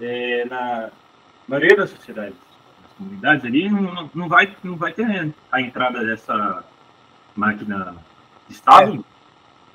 [0.00, 0.90] é, na
[1.46, 2.34] maioria das sociedades,
[2.82, 6.64] das comunidades ali, não, não, vai, não vai ter a entrada dessa
[7.36, 7.96] máquina
[8.48, 9.04] de Estado, é.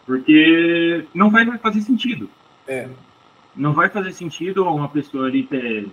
[0.06, 2.30] porque não vai fazer sentido.
[2.68, 2.90] É.
[3.56, 5.90] Não vai fazer sentido uma pessoa ali ter,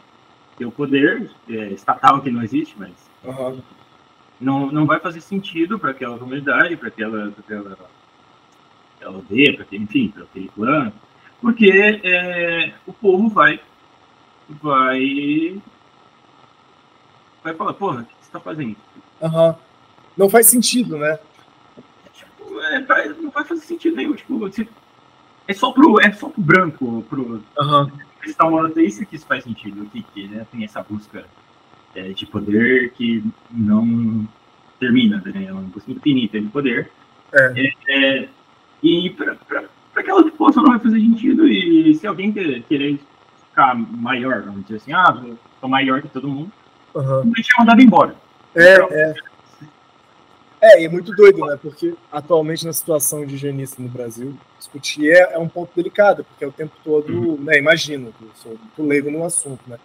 [0.57, 2.93] ter o poder é, estatal que não existe, mas
[3.23, 3.61] uhum.
[4.41, 7.77] não, não vai fazer sentido para aquela comunidade, para aquela, aquela
[9.05, 10.93] aquela aldeia, para aquele, enfim, para aquele clã,
[11.41, 13.61] porque é, o povo vai,
[14.49, 15.61] vai,
[17.43, 18.77] vai falar, porra, o que você está fazendo?
[19.21, 19.55] Uhum.
[20.17, 21.19] Não faz sentido, né?
[22.13, 24.67] Tipo, é, não vai fazer sentido nenhum, tipo, você,
[25.47, 27.91] é só pro, é só pro branco, pro uhum.
[28.21, 31.25] cristão é isso que isso faz sentido, que, que né, tem essa busca
[31.95, 34.27] é, de poder que não
[34.81, 35.45] termina, né?
[35.47, 36.91] É uma busca infinita de poder.
[37.33, 37.73] É.
[37.89, 38.29] É,
[38.85, 39.37] e para
[39.97, 41.49] aquela população não vai fazer sentido.
[41.49, 43.01] E se alguém querer
[43.49, 45.25] ficar maior, vamos dizer assim, ah,
[45.59, 46.53] sou maior que todo mundo,
[46.95, 47.21] uhum.
[47.21, 48.15] a gente é mandado embora.
[48.55, 49.15] É, então, é.
[50.61, 51.59] É, e é muito doido, né?
[51.61, 56.45] Porque atualmente na situação de higienista no Brasil, discutir é, é um ponto delicado, porque
[56.45, 57.37] é o tempo todo, uhum.
[57.41, 57.59] né?
[57.59, 59.79] Imagino, eu sou muito leigo no assunto, né?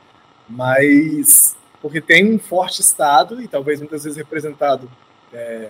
[0.47, 4.89] Mas porque tem um forte Estado, e talvez muitas vezes representado
[5.33, 5.69] é,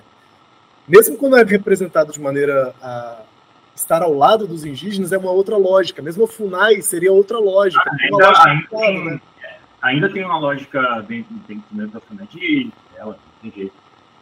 [0.90, 3.22] mesmo quando é representado de maneira a
[3.76, 6.02] estar ao lado dos indígenas, é uma outra lógica.
[6.02, 7.90] Mesmo a FUNAI seria outra lógica.
[8.02, 9.22] Ainda, lógica ainda, tem, né?
[9.82, 11.34] ainda tem uma lógica dentro,
[11.72, 13.74] dentro da FUNAI de ela, tem jeito.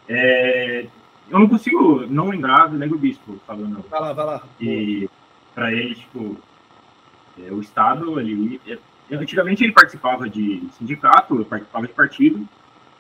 [0.10, 0.86] É,
[1.30, 3.84] eu não consigo não lembrar do Negro Bispo falando.
[3.90, 4.44] Vai lá, vai lá.
[4.62, 5.10] E
[5.56, 6.38] para ele, tipo,
[7.40, 8.78] é, o Estado, ele, é,
[9.16, 12.48] antigamente ele participava de sindicato, participava de partido,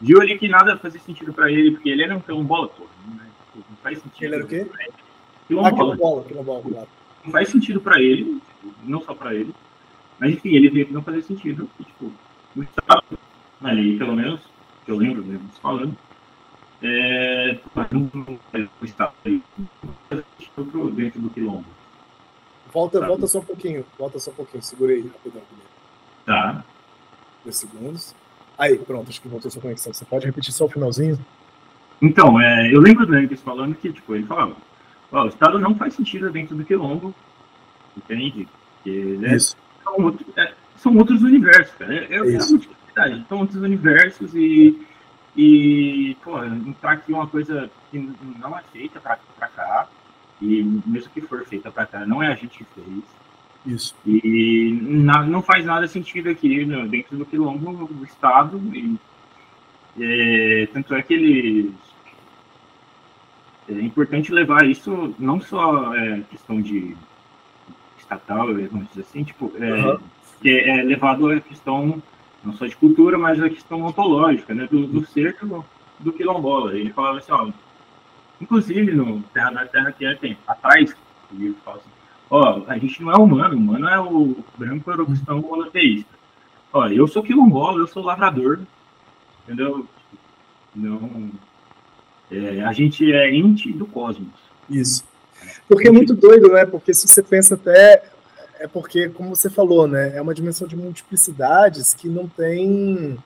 [0.01, 3.26] viu ali que nada fazia sentido para ele, porque ele era um quilombola, pô, né?
[3.57, 4.23] Tipo, não faz sentido.
[4.23, 4.67] Ele era o quê?
[5.47, 5.67] Quilombola.
[5.67, 6.87] Ah, quilombola, quilombola, claro.
[7.25, 9.53] Não faz sentido para ele, tipo, não só para ele,
[10.19, 11.67] mas enfim, ele veio que não fazer sentido.
[11.79, 12.11] E, tipo,
[12.55, 13.03] o Estado,
[13.61, 14.41] ali, pelo menos,
[14.85, 15.97] que eu lembro mesmo falando,
[16.83, 17.57] é,
[18.79, 19.13] o Estado
[20.93, 21.65] dentro do quilombo.
[22.71, 25.41] Volta, volta só um pouquinho, volta só um pouquinho, segurei rapidão.
[26.25, 26.63] Tá.
[27.43, 28.13] Dois segundos.
[28.57, 29.93] Aí, pronto, acho que voltou sua conexão.
[29.93, 31.17] Você pode repetir só o finalzinho?
[32.01, 34.55] Então, é, eu lembro do Yankees falando que, tipo, ele falava,
[35.11, 37.13] ó, o Estado não faz sentido dentro do quilombo,
[37.95, 38.47] entende?
[38.75, 39.57] Porque, né, São,
[39.99, 41.93] outro, é, são outros universos, cara.
[41.93, 42.39] É, é, é
[43.27, 44.79] são outros universos e,
[45.35, 49.87] e pô, entrar aqui uma coisa que não é feita pra, pra cá,
[50.41, 53.03] e mesmo que for feita pra cá, não é a gente que fez.
[53.65, 53.95] Isso.
[54.05, 58.97] E na, não faz nada sentido aqui no, dentro do quilombo do Estado, e
[59.99, 61.73] é, tanto é que eles
[63.69, 66.95] é importante levar isso não só é, questão de
[67.99, 69.99] estatal, vamos dizer assim, tipo, é, uhum.
[70.41, 72.01] que é levado a questão
[72.43, 75.65] não só de cultura, mas a questão ontológica, né, do, do ser do,
[75.99, 76.73] do quilombola.
[76.73, 77.51] Ele falava assim, ó,
[78.39, 80.95] inclusive no Terra da Terra que é tem atrás,
[81.63, 81.89] fala assim,
[82.29, 86.17] ó, a gente não é humano, o humano é o branco eurocristão monoteísta.
[86.71, 88.59] Ó, eu sou quilombola, eu sou lavrador,
[89.43, 89.85] entendeu?
[90.75, 91.31] Não,
[92.31, 94.33] é, a gente é ente do cosmos.
[94.69, 95.03] Isso.
[95.67, 96.65] Porque é muito doido, né?
[96.65, 98.03] Porque se você pensa até
[98.59, 103.17] é porque, como você falou, né, é uma dimensão de multiplicidades que não tem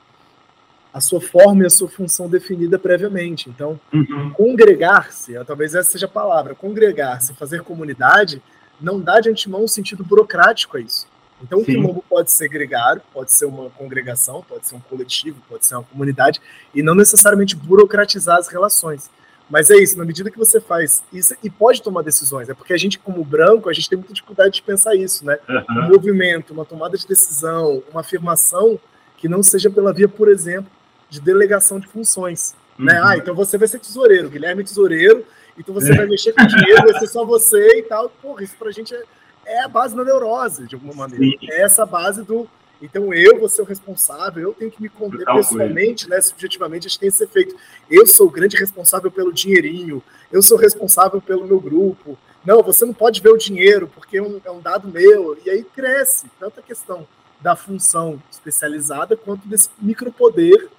[0.94, 3.50] a sua forma e a sua função definida previamente.
[3.50, 4.32] Então, uhum.
[4.32, 8.42] congregar-se, talvez essa seja a palavra, congregar-se, fazer comunidade,
[8.80, 11.08] não dá de antemão um sentido burocrático a isso.
[11.42, 11.64] Então, Sim.
[11.64, 15.76] o quilombo pode ser gregário, pode ser uma congregação, pode ser um coletivo, pode ser
[15.76, 16.40] uma comunidade,
[16.74, 19.10] e não necessariamente burocratizar as relações.
[19.50, 22.74] Mas é isso, na medida que você faz isso, e pode tomar decisões, é porque
[22.74, 25.38] a gente, como branco, a gente tem muita dificuldade de pensar isso, né?
[25.50, 25.66] Uhum.
[25.68, 28.80] Um movimento, uma tomada de decisão, uma afirmação
[29.18, 30.72] que não seja pela via, por exemplo,
[31.10, 32.56] de delegação de funções.
[32.80, 32.94] Né?
[32.94, 33.00] Uhum.
[33.00, 33.02] Né?
[33.04, 35.26] Ah, então você vai ser tesoureiro, Guilherme é tesoureiro,
[35.58, 35.98] então você é.
[35.98, 38.10] vai mexer com dinheiro, vai ser só você e tal.
[38.10, 39.04] Porra, isso pra gente é,
[39.46, 41.24] é a base da neurose, de alguma maneira.
[41.24, 41.38] Sim.
[41.50, 42.50] É essa base do
[42.82, 46.20] então eu vou ser o responsável, eu tenho que me conter pessoalmente, né?
[46.20, 47.56] Subjetivamente, a gente tem esse efeito.
[47.90, 50.02] Eu sou o grande responsável pelo dinheirinho,
[50.32, 52.18] eu sou responsável pelo meu grupo.
[52.44, 55.38] Não, você não pode ver o dinheiro, porque é um, é um dado meu.
[55.46, 57.08] E aí cresce tanto a questão
[57.40, 60.70] da função especializada quanto desse micropoder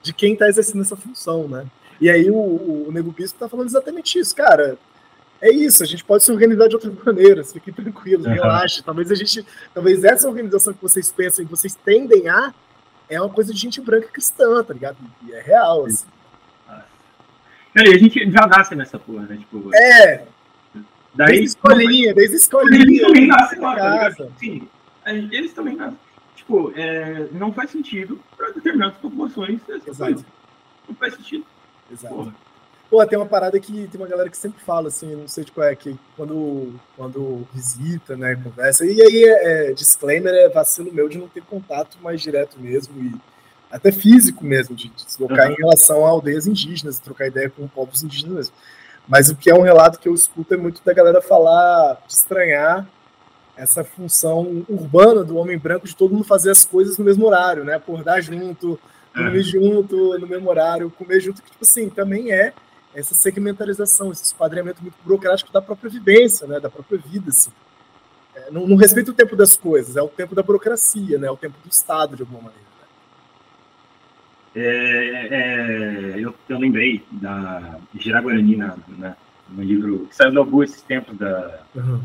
[0.00, 1.66] de quem está exercendo essa função, né?
[2.00, 4.78] E aí o, o, o Nego Bispo está falando exatamente isso, cara
[5.42, 8.32] é isso, a gente pode se organizar de outra maneira, fiquem tranquilos, uhum.
[8.32, 8.80] relaxe.
[8.80, 12.54] Talvez a gente, talvez essa organização que vocês pensam e vocês tendem a
[13.10, 14.96] é uma coisa de gente branca cristã, tá ligado?
[15.26, 16.06] E é real, assim.
[17.74, 19.36] É, a gente já nasce nessa porra, né?
[19.36, 20.24] Tipo, é.
[21.14, 22.82] Daí, desde escolinha, desde escolinha.
[22.82, 24.68] Eles também nascem lá, tá Sim,
[25.06, 25.98] eles também nascem.
[26.36, 29.60] Tipo, é, não faz sentido para determinadas populações.
[29.68, 30.24] Exato.
[30.88, 31.44] Não faz sentido.
[31.90, 32.14] Exato.
[32.14, 32.34] Porra.
[32.92, 35.50] Pô, tem uma parada que tem uma galera que sempre fala, assim, não sei de
[35.50, 40.92] qual é, que quando, quando visita, né, conversa, e aí é, é, disclaimer, é vacilo
[40.92, 43.14] meu de não ter contato mais direto mesmo, e
[43.70, 45.52] até físico mesmo, de, de deslocar uhum.
[45.54, 48.52] em relação a aldeias indígenas, trocar ideia com povos indígenas.
[49.08, 52.12] Mas o que é um relato que eu escuto é muito da galera falar, de
[52.12, 52.86] estranhar
[53.56, 57.64] essa função urbana do homem branco de todo mundo fazer as coisas no mesmo horário,
[57.64, 57.74] né?
[57.74, 58.78] Acordar junto,
[59.14, 59.42] dormir é.
[59.44, 62.52] junto, no mesmo horário, comer junto, que, tipo assim, também é
[62.94, 67.30] essa segmentalização, esse esquadramento muito burocrático da própria vivência, né, da própria vida.
[67.30, 67.50] Assim.
[68.34, 71.30] É, não, não, respeita o tempo das coisas, é o tempo da burocracia, né, é
[71.30, 72.64] o tempo do Estado, de alguma maneira.
[72.64, 74.62] Né?
[74.62, 79.16] É, é, eu, eu lembrei da Giraguarani, na, na,
[79.48, 82.02] no livro que saiu no Albu esses tempos da, uhum.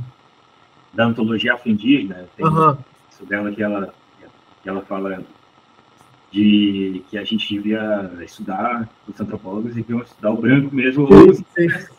[0.94, 2.78] da antologia afro-indígena, tem uhum.
[3.12, 3.94] isso dela que ela,
[4.64, 5.22] que ela fala
[6.32, 11.34] de que a gente devia estudar, os antropólogos deviam estudar o branco mesmo, ou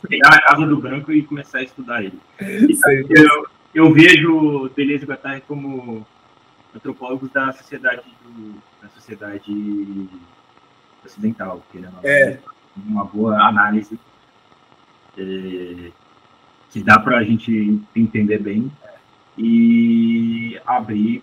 [0.09, 2.19] pegar a casa do branco e começar a estudar ele.
[2.41, 6.07] eu, eu vejo Deleuze e Guattari como
[6.75, 10.09] antropólogos da sociedade do, da sociedade
[11.05, 12.39] ocidental, que é
[12.77, 13.99] uma boa análise
[15.17, 15.91] é,
[16.71, 18.71] que dá para a gente entender bem.
[19.41, 21.23] E abrir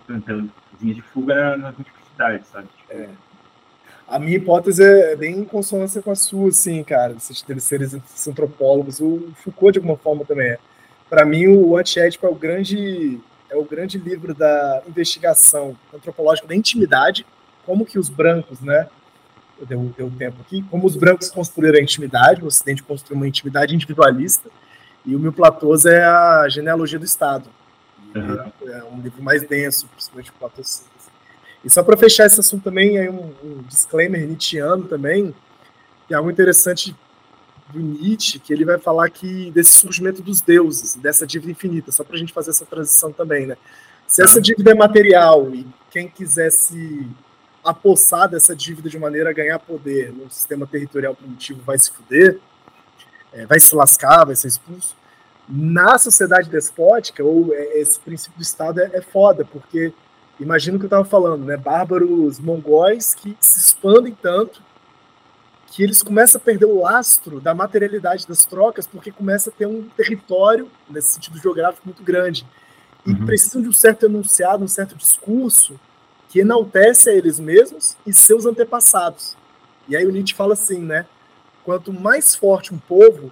[0.81, 1.77] linhas de fuga nas
[2.45, 2.67] sabe?
[2.89, 3.07] É.
[4.07, 7.95] A minha hipótese é bem em consonância com a sua, assim, cara, desses terceiros
[8.27, 8.99] antropólogos.
[8.99, 10.59] O Foucault, de alguma forma, também é.
[11.09, 16.55] Para mim, o Antiético é o grande é o grande livro da investigação antropológica da
[16.55, 17.25] intimidade,
[17.65, 18.87] como que os brancos, né,
[19.61, 23.73] deu, deu tempo aqui, como os brancos construíram a intimidade, o Ocidente construiu uma intimidade
[23.73, 24.49] individualista,
[25.05, 27.49] e o Mil Platôs é a genealogia do Estado.
[28.15, 28.51] Uhum.
[28.67, 30.61] É um livro mais denso, principalmente o Platô
[31.65, 35.33] e só para fechar esse assunto também, aí um, um disclaimer nietzscheano também,
[36.07, 36.95] que é algo interessante
[37.69, 42.03] do Nietzsche, que ele vai falar que desse surgimento dos deuses, dessa dívida infinita, só
[42.03, 43.57] para a gente fazer essa transição também, né?
[44.07, 47.07] Se essa dívida é material e quem quiser se
[47.63, 52.39] apossar dessa dívida de maneira a ganhar poder no sistema territorial primitivo vai se fuder,
[53.33, 54.95] é, vai se lascar, vai ser expulso.
[55.49, 59.91] Na sociedade despótica, ou é, esse princípio do Estado é, é foda, porque
[60.39, 61.57] imagino o que eu estava falando, né?
[61.57, 64.61] Bárbaros mongóis que se expandem tanto
[65.67, 69.65] que eles começam a perder o lastro da materialidade das trocas, porque começa a ter
[69.65, 72.47] um território, nesse sentido geográfico, muito grande.
[73.05, 73.25] E uhum.
[73.25, 75.77] precisam de um certo enunciado, um certo discurso
[76.29, 79.35] que enaltece a eles mesmos e seus antepassados.
[79.87, 81.05] E aí o Nietzsche fala assim, né?
[81.63, 83.31] Quanto mais forte um povo,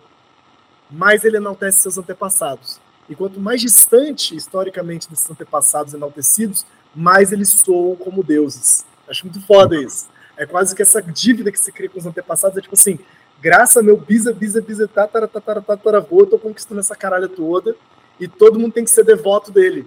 [0.92, 2.80] mais ele enaltece seus antepassados.
[3.10, 6.66] E quanto mais distante historicamente desses antepassados enaltecidos,
[6.96, 8.86] mais eles soam como deuses.
[9.08, 10.08] Acho muito foda isso.
[10.38, 13.00] É quase que essa dívida que se cria com os antepassados é tipo assim,
[13.42, 17.76] graças a meu bisa, bisa, bisa, tatara, tatara, tataravô, eu tô conquistando essa caralho toda
[18.20, 19.86] e todo mundo tem que ser devoto dele.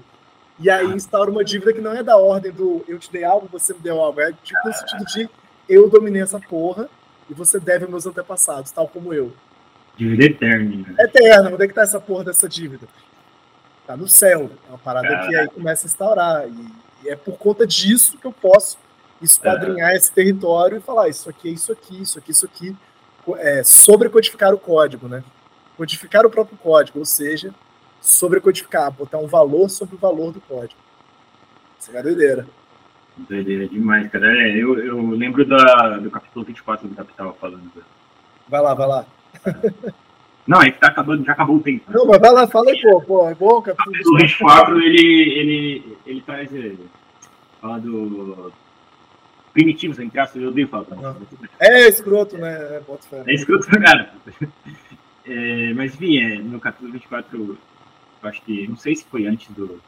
[0.58, 3.48] E aí instaura uma dívida que não é da ordem do eu te dei algo,
[3.50, 4.20] você me deu algo.
[4.20, 5.28] É tipo no sentido de
[5.68, 6.88] eu dominei essa porra
[7.28, 9.32] e você deve aos meus antepassados, tal como eu.
[9.96, 10.76] Dívida eterna.
[10.76, 10.94] Né?
[10.98, 12.86] Eterna, onde é que tá essa porra dessa dívida?
[13.86, 14.50] Tá no céu.
[14.66, 16.48] É uma parada que aí começa a instaurar.
[16.48, 18.78] E, e, é por conta disso que eu posso
[19.20, 19.96] esquadrinhar é.
[19.96, 22.76] esse território e falar isso aqui é isso aqui, isso aqui, isso aqui.
[23.38, 25.24] É, sobrecodificar o código, né?
[25.76, 27.52] Codificar o próprio código, ou seja,
[28.00, 30.80] sobrecodificar, botar um valor sobre o valor do código.
[31.78, 32.46] Isso é doideira.
[33.16, 34.26] Doideira demais, cara.
[34.26, 37.70] É, eu, eu lembro da, do capítulo 24 do Capital falando.
[38.48, 39.06] Vai lá, vai lá.
[40.46, 41.90] Não, é que tá acabando, já acabou o tempo.
[41.90, 44.14] Não, mas vai lá, fala aí, pô, pô, é bom, capítulo.
[44.14, 46.52] O 24, ele, ele, ele traz.
[46.52, 47.26] Ele, eh,
[47.60, 48.52] fala do.
[49.52, 50.86] Primitivos, entre aspas, eu odeio falar.
[51.58, 52.52] É escroto, né?
[52.52, 52.82] É,
[53.26, 54.12] é escroto, cara.
[55.28, 57.58] É, mas enfim, é, no capítulo 24,
[58.22, 58.68] eu acho que.
[58.68, 59.82] Não sei se foi antes do,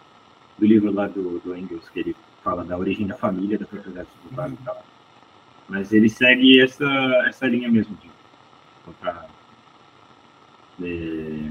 [0.58, 4.08] do livro lá do, do Engels, que ele fala da origem da família, da propriedade
[4.20, 4.58] tributaria uhum.
[4.60, 4.84] e tal.
[5.68, 6.84] Mas ele segue essa,
[7.28, 8.10] essa linha mesmo de
[8.84, 9.28] contra
[10.82, 11.50] é,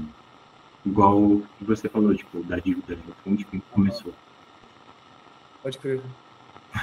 [0.84, 3.02] igual você falou, tipo, da dívida, né?
[3.26, 4.12] onde começou.
[5.62, 6.00] Pode crer.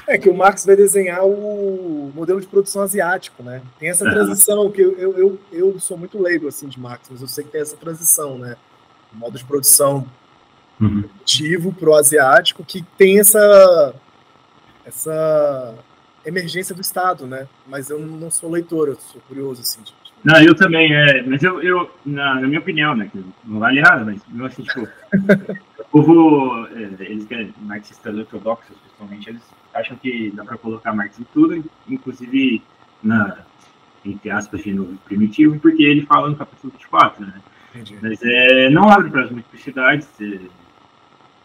[0.08, 3.62] É que o Marx vai desenhar o modelo de produção asiático, né?
[3.80, 7.28] Tem essa transição que eu, eu, eu, sou muito leigo assim de Marx, mas eu
[7.28, 8.58] sei que tem essa transição, né?
[9.14, 10.06] O modo de produção
[10.82, 11.04] uhum.
[11.22, 13.94] ativo pro asiático que tem essa
[14.86, 15.76] essa
[16.26, 17.48] emergência do Estado, né?
[17.68, 19.82] Mas eu não sou leitor, eu sou curioso assim.
[19.82, 19.94] De,
[20.24, 23.82] não, eu também, é, mas eu, eu na, na minha opinião, né, que não vale
[23.82, 24.88] nada, mas eu assim, tipo,
[25.80, 29.44] o povo, é, eles que é marxistas ortodoxos, principalmente, eles
[29.74, 32.64] acham que dá para colocar Marx em tudo, inclusive
[33.04, 33.38] na,
[34.04, 37.42] entre aspas, de novo primitivo, porque ele fala no capítulo 24, né?
[37.76, 37.98] Entendi.
[38.02, 40.40] Mas é, não abre para as multiplicidades é,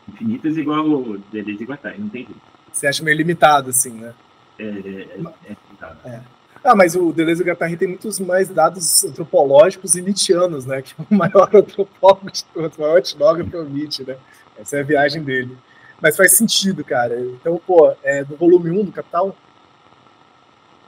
[0.09, 2.41] infinitas igual o Deleuze e Guattari, não tem jeito.
[2.73, 4.15] Você acha meio limitado, assim, né?
[4.59, 5.99] É, é, é limitado.
[6.05, 6.23] É.
[6.63, 10.83] Ah, mas o Deleuze e Guattari tem muitos mais dados antropológicos e nietzschianos, né?
[10.83, 14.17] Que é o maior antropólogo o maior etnógrafo é o Nietzsche, né?
[14.59, 15.57] Essa é a viagem dele.
[16.01, 17.19] Mas faz sentido, cara.
[17.19, 19.35] Então, pô, é do volume 1 do Capital?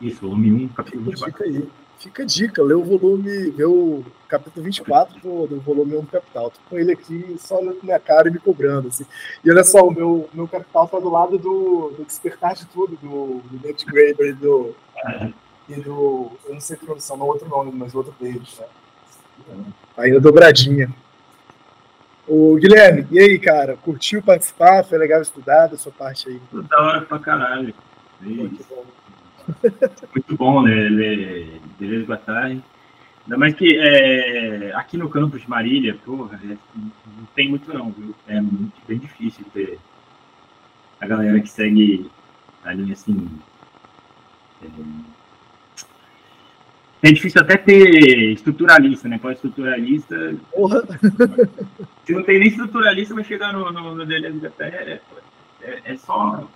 [0.01, 1.33] Isso, volume 1, capítulo 24.
[1.33, 1.69] Fica aí.
[1.99, 6.07] Fica a dica, lê o volume, vê o capítulo 24 do, do volume 1 do
[6.09, 6.51] Capital.
[6.51, 9.07] Tô com ele aqui só olhando pra minha cara e me cobrando, assim.
[9.45, 12.97] E olha só, o meu, meu Capital tá do lado do, do Despertar de Tudo,
[12.97, 14.75] do, do David Graeber e do...
[15.69, 16.33] E do.
[16.47, 18.67] Eu não sei tradução no outro nome, mas outro deles, né?
[19.97, 20.93] Ainda dobradinha.
[22.27, 23.77] O Guilherme, e aí, cara?
[23.77, 24.85] Curtiu participar?
[24.85, 26.41] Foi legal estudar da sua parte aí?
[26.53, 27.75] Da hora pra caralho.
[28.21, 28.85] Muito bom.
[30.15, 30.75] Muito bom, né?
[30.75, 32.63] Ler Deleuze Guattari.
[33.25, 37.91] Ainda mais que é, aqui no campus de Marília, porra, é, não tem muito não,
[37.93, 38.15] viu?
[38.27, 39.79] É muito, bem difícil ter
[41.01, 42.11] a galera que segue
[42.65, 43.29] a linha assim.
[44.63, 44.67] É,
[47.03, 49.19] é difícil até ter estruturalista, né?
[49.19, 50.35] Pós-estruturalista.
[52.05, 54.69] Se não tem nem estruturalista, vai chegar no, no, no Deleuze até.
[54.69, 55.01] É,
[55.63, 56.49] é, é, só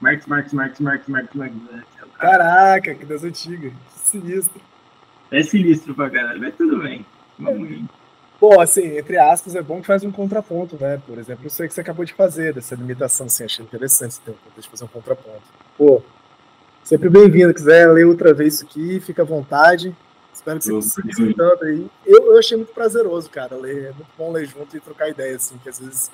[0.00, 1.54] Marx, Marx, Marx, Marx, Marx, Marx.
[1.54, 1.82] Né?
[2.18, 3.72] Caraca, que das antigas.
[3.88, 4.60] Sinistro.
[5.30, 7.06] É sinistro pra caralho, mas tudo bem.
[7.38, 7.84] Vamos
[8.40, 11.00] Bom, assim, entre aspas, é bom que faz um contraponto, né?
[11.06, 14.22] Por exemplo, isso aí que você acabou de fazer, dessa limitação, assim, achei interessante você
[14.22, 15.42] ter um de fazer um contraponto.
[15.76, 16.02] Pô,
[16.82, 17.54] Sempre bem-vindo.
[17.54, 19.94] Quiser ler outra vez isso aqui, fica à vontade.
[20.32, 21.86] Espero que você consiga escutando aí.
[22.06, 23.84] Eu, eu achei muito prazeroso, cara, ler.
[23.84, 26.10] É muito bom ler junto e trocar ideia, assim, que às vezes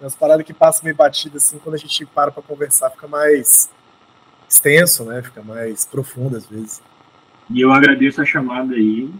[0.00, 3.70] umas paradas que passam meio batida, assim, quando a gente para pra conversar, fica mais
[4.48, 5.22] extenso, né?
[5.22, 6.82] Fica mais profundo às vezes.
[7.48, 9.10] E eu agradeço a chamada aí.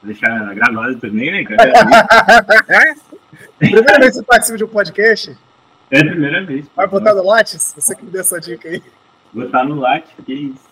[0.00, 1.72] Vou deixar gravado também, né, cara?
[3.58, 5.36] primeira vez que você participa de um podcast?
[5.90, 6.66] É a primeira vez.
[6.76, 7.72] Vai botar no Lattes?
[7.76, 8.82] Você que me deu essa dica aí.
[9.32, 10.68] Botar no latte, que isso.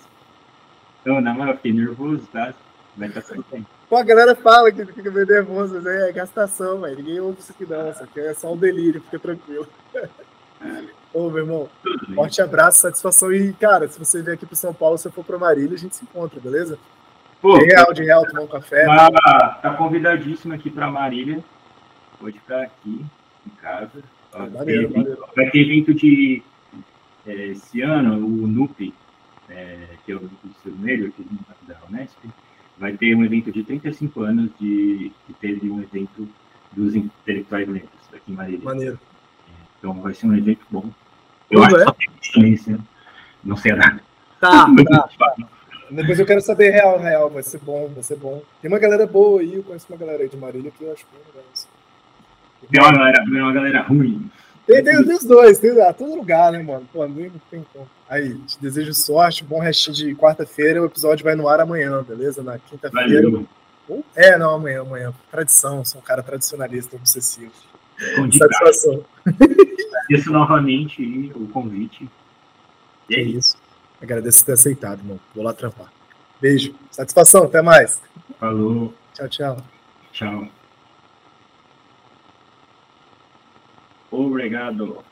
[1.03, 2.53] Então, na moral, fiquei nervoso, tá?
[2.97, 3.67] Vai estar tudo bem.
[3.89, 6.09] Pô, a galera fala que fica meio nervoso, né?
[6.09, 6.97] É gastação, velho.
[6.97, 7.91] Ninguém ouve isso aqui não.
[7.91, 9.69] Isso aqui é só um delírio, fica tranquilo.
[11.15, 11.69] Ô, meu irmão,
[12.15, 13.33] forte abraço, satisfação.
[13.33, 15.79] E, cara, se você vier aqui para São Paulo, se eu for para Marília, a
[15.79, 16.79] gente se encontra, beleza?
[17.41, 18.85] Pô, de real, de real, tomar um café.
[18.87, 21.45] Tá, tá convidadíssimo aqui para Marília.
[22.19, 23.05] Pode ficar aqui,
[23.47, 24.03] em casa.
[24.33, 25.25] Ah, maneiro, maneiro.
[25.37, 26.56] Vai ter evento de é,
[27.33, 28.95] esse ano, o NUP,
[29.49, 31.27] é, que é o Núcleo Vermelho, aqui
[31.67, 32.19] da Unesp,
[32.79, 36.29] vai ter um evento de 35 anos de que teve um evento
[36.73, 38.65] dos intelectuais negros aqui em Marília.
[38.65, 39.01] Maneiro.
[39.79, 40.91] Então vai ser um evento bom.
[41.51, 41.95] Eu Tudo acho é?
[41.95, 42.79] que só tem
[43.45, 44.01] Não sei nada.
[44.41, 45.35] Tá, tá, tá.
[45.91, 47.31] Depois eu quero saber real, real.
[47.31, 48.43] Vai ser bom, vai ser bom.
[48.61, 51.07] Tem uma galera boa aí, eu conheço uma galera aí de Marília que eu acho
[51.13, 51.45] bem legal.
[52.71, 54.31] Tem uma galera, tem uma galera ruim.
[54.67, 56.89] Tem, tem, tem os dois, tem a todo lugar, né, mano?
[56.93, 57.89] Pô, não tem como.
[58.09, 60.83] Aí, te desejo sorte, bom restinho de quarta-feira.
[60.83, 62.43] O episódio vai no ar amanhã, beleza?
[62.43, 63.45] Na quinta-feira.
[64.17, 65.15] É, não, amanhã, amanhã.
[65.31, 67.53] Tradição, sou um cara tradicionalista, obsessivo.
[68.37, 69.05] Satisfação.
[69.25, 72.09] Agradeço novamente o convite.
[73.09, 73.57] E é isso.
[74.03, 75.21] Agradeço ter aceitado, irmão.
[75.35, 75.93] Vou lá trampar.
[76.41, 76.75] Beijo.
[76.91, 78.01] Satisfação, até mais.
[78.39, 78.93] Falou.
[79.15, 79.57] Tchau, tchau.
[80.13, 80.49] Tchau.
[84.17, 85.05] Obrigado.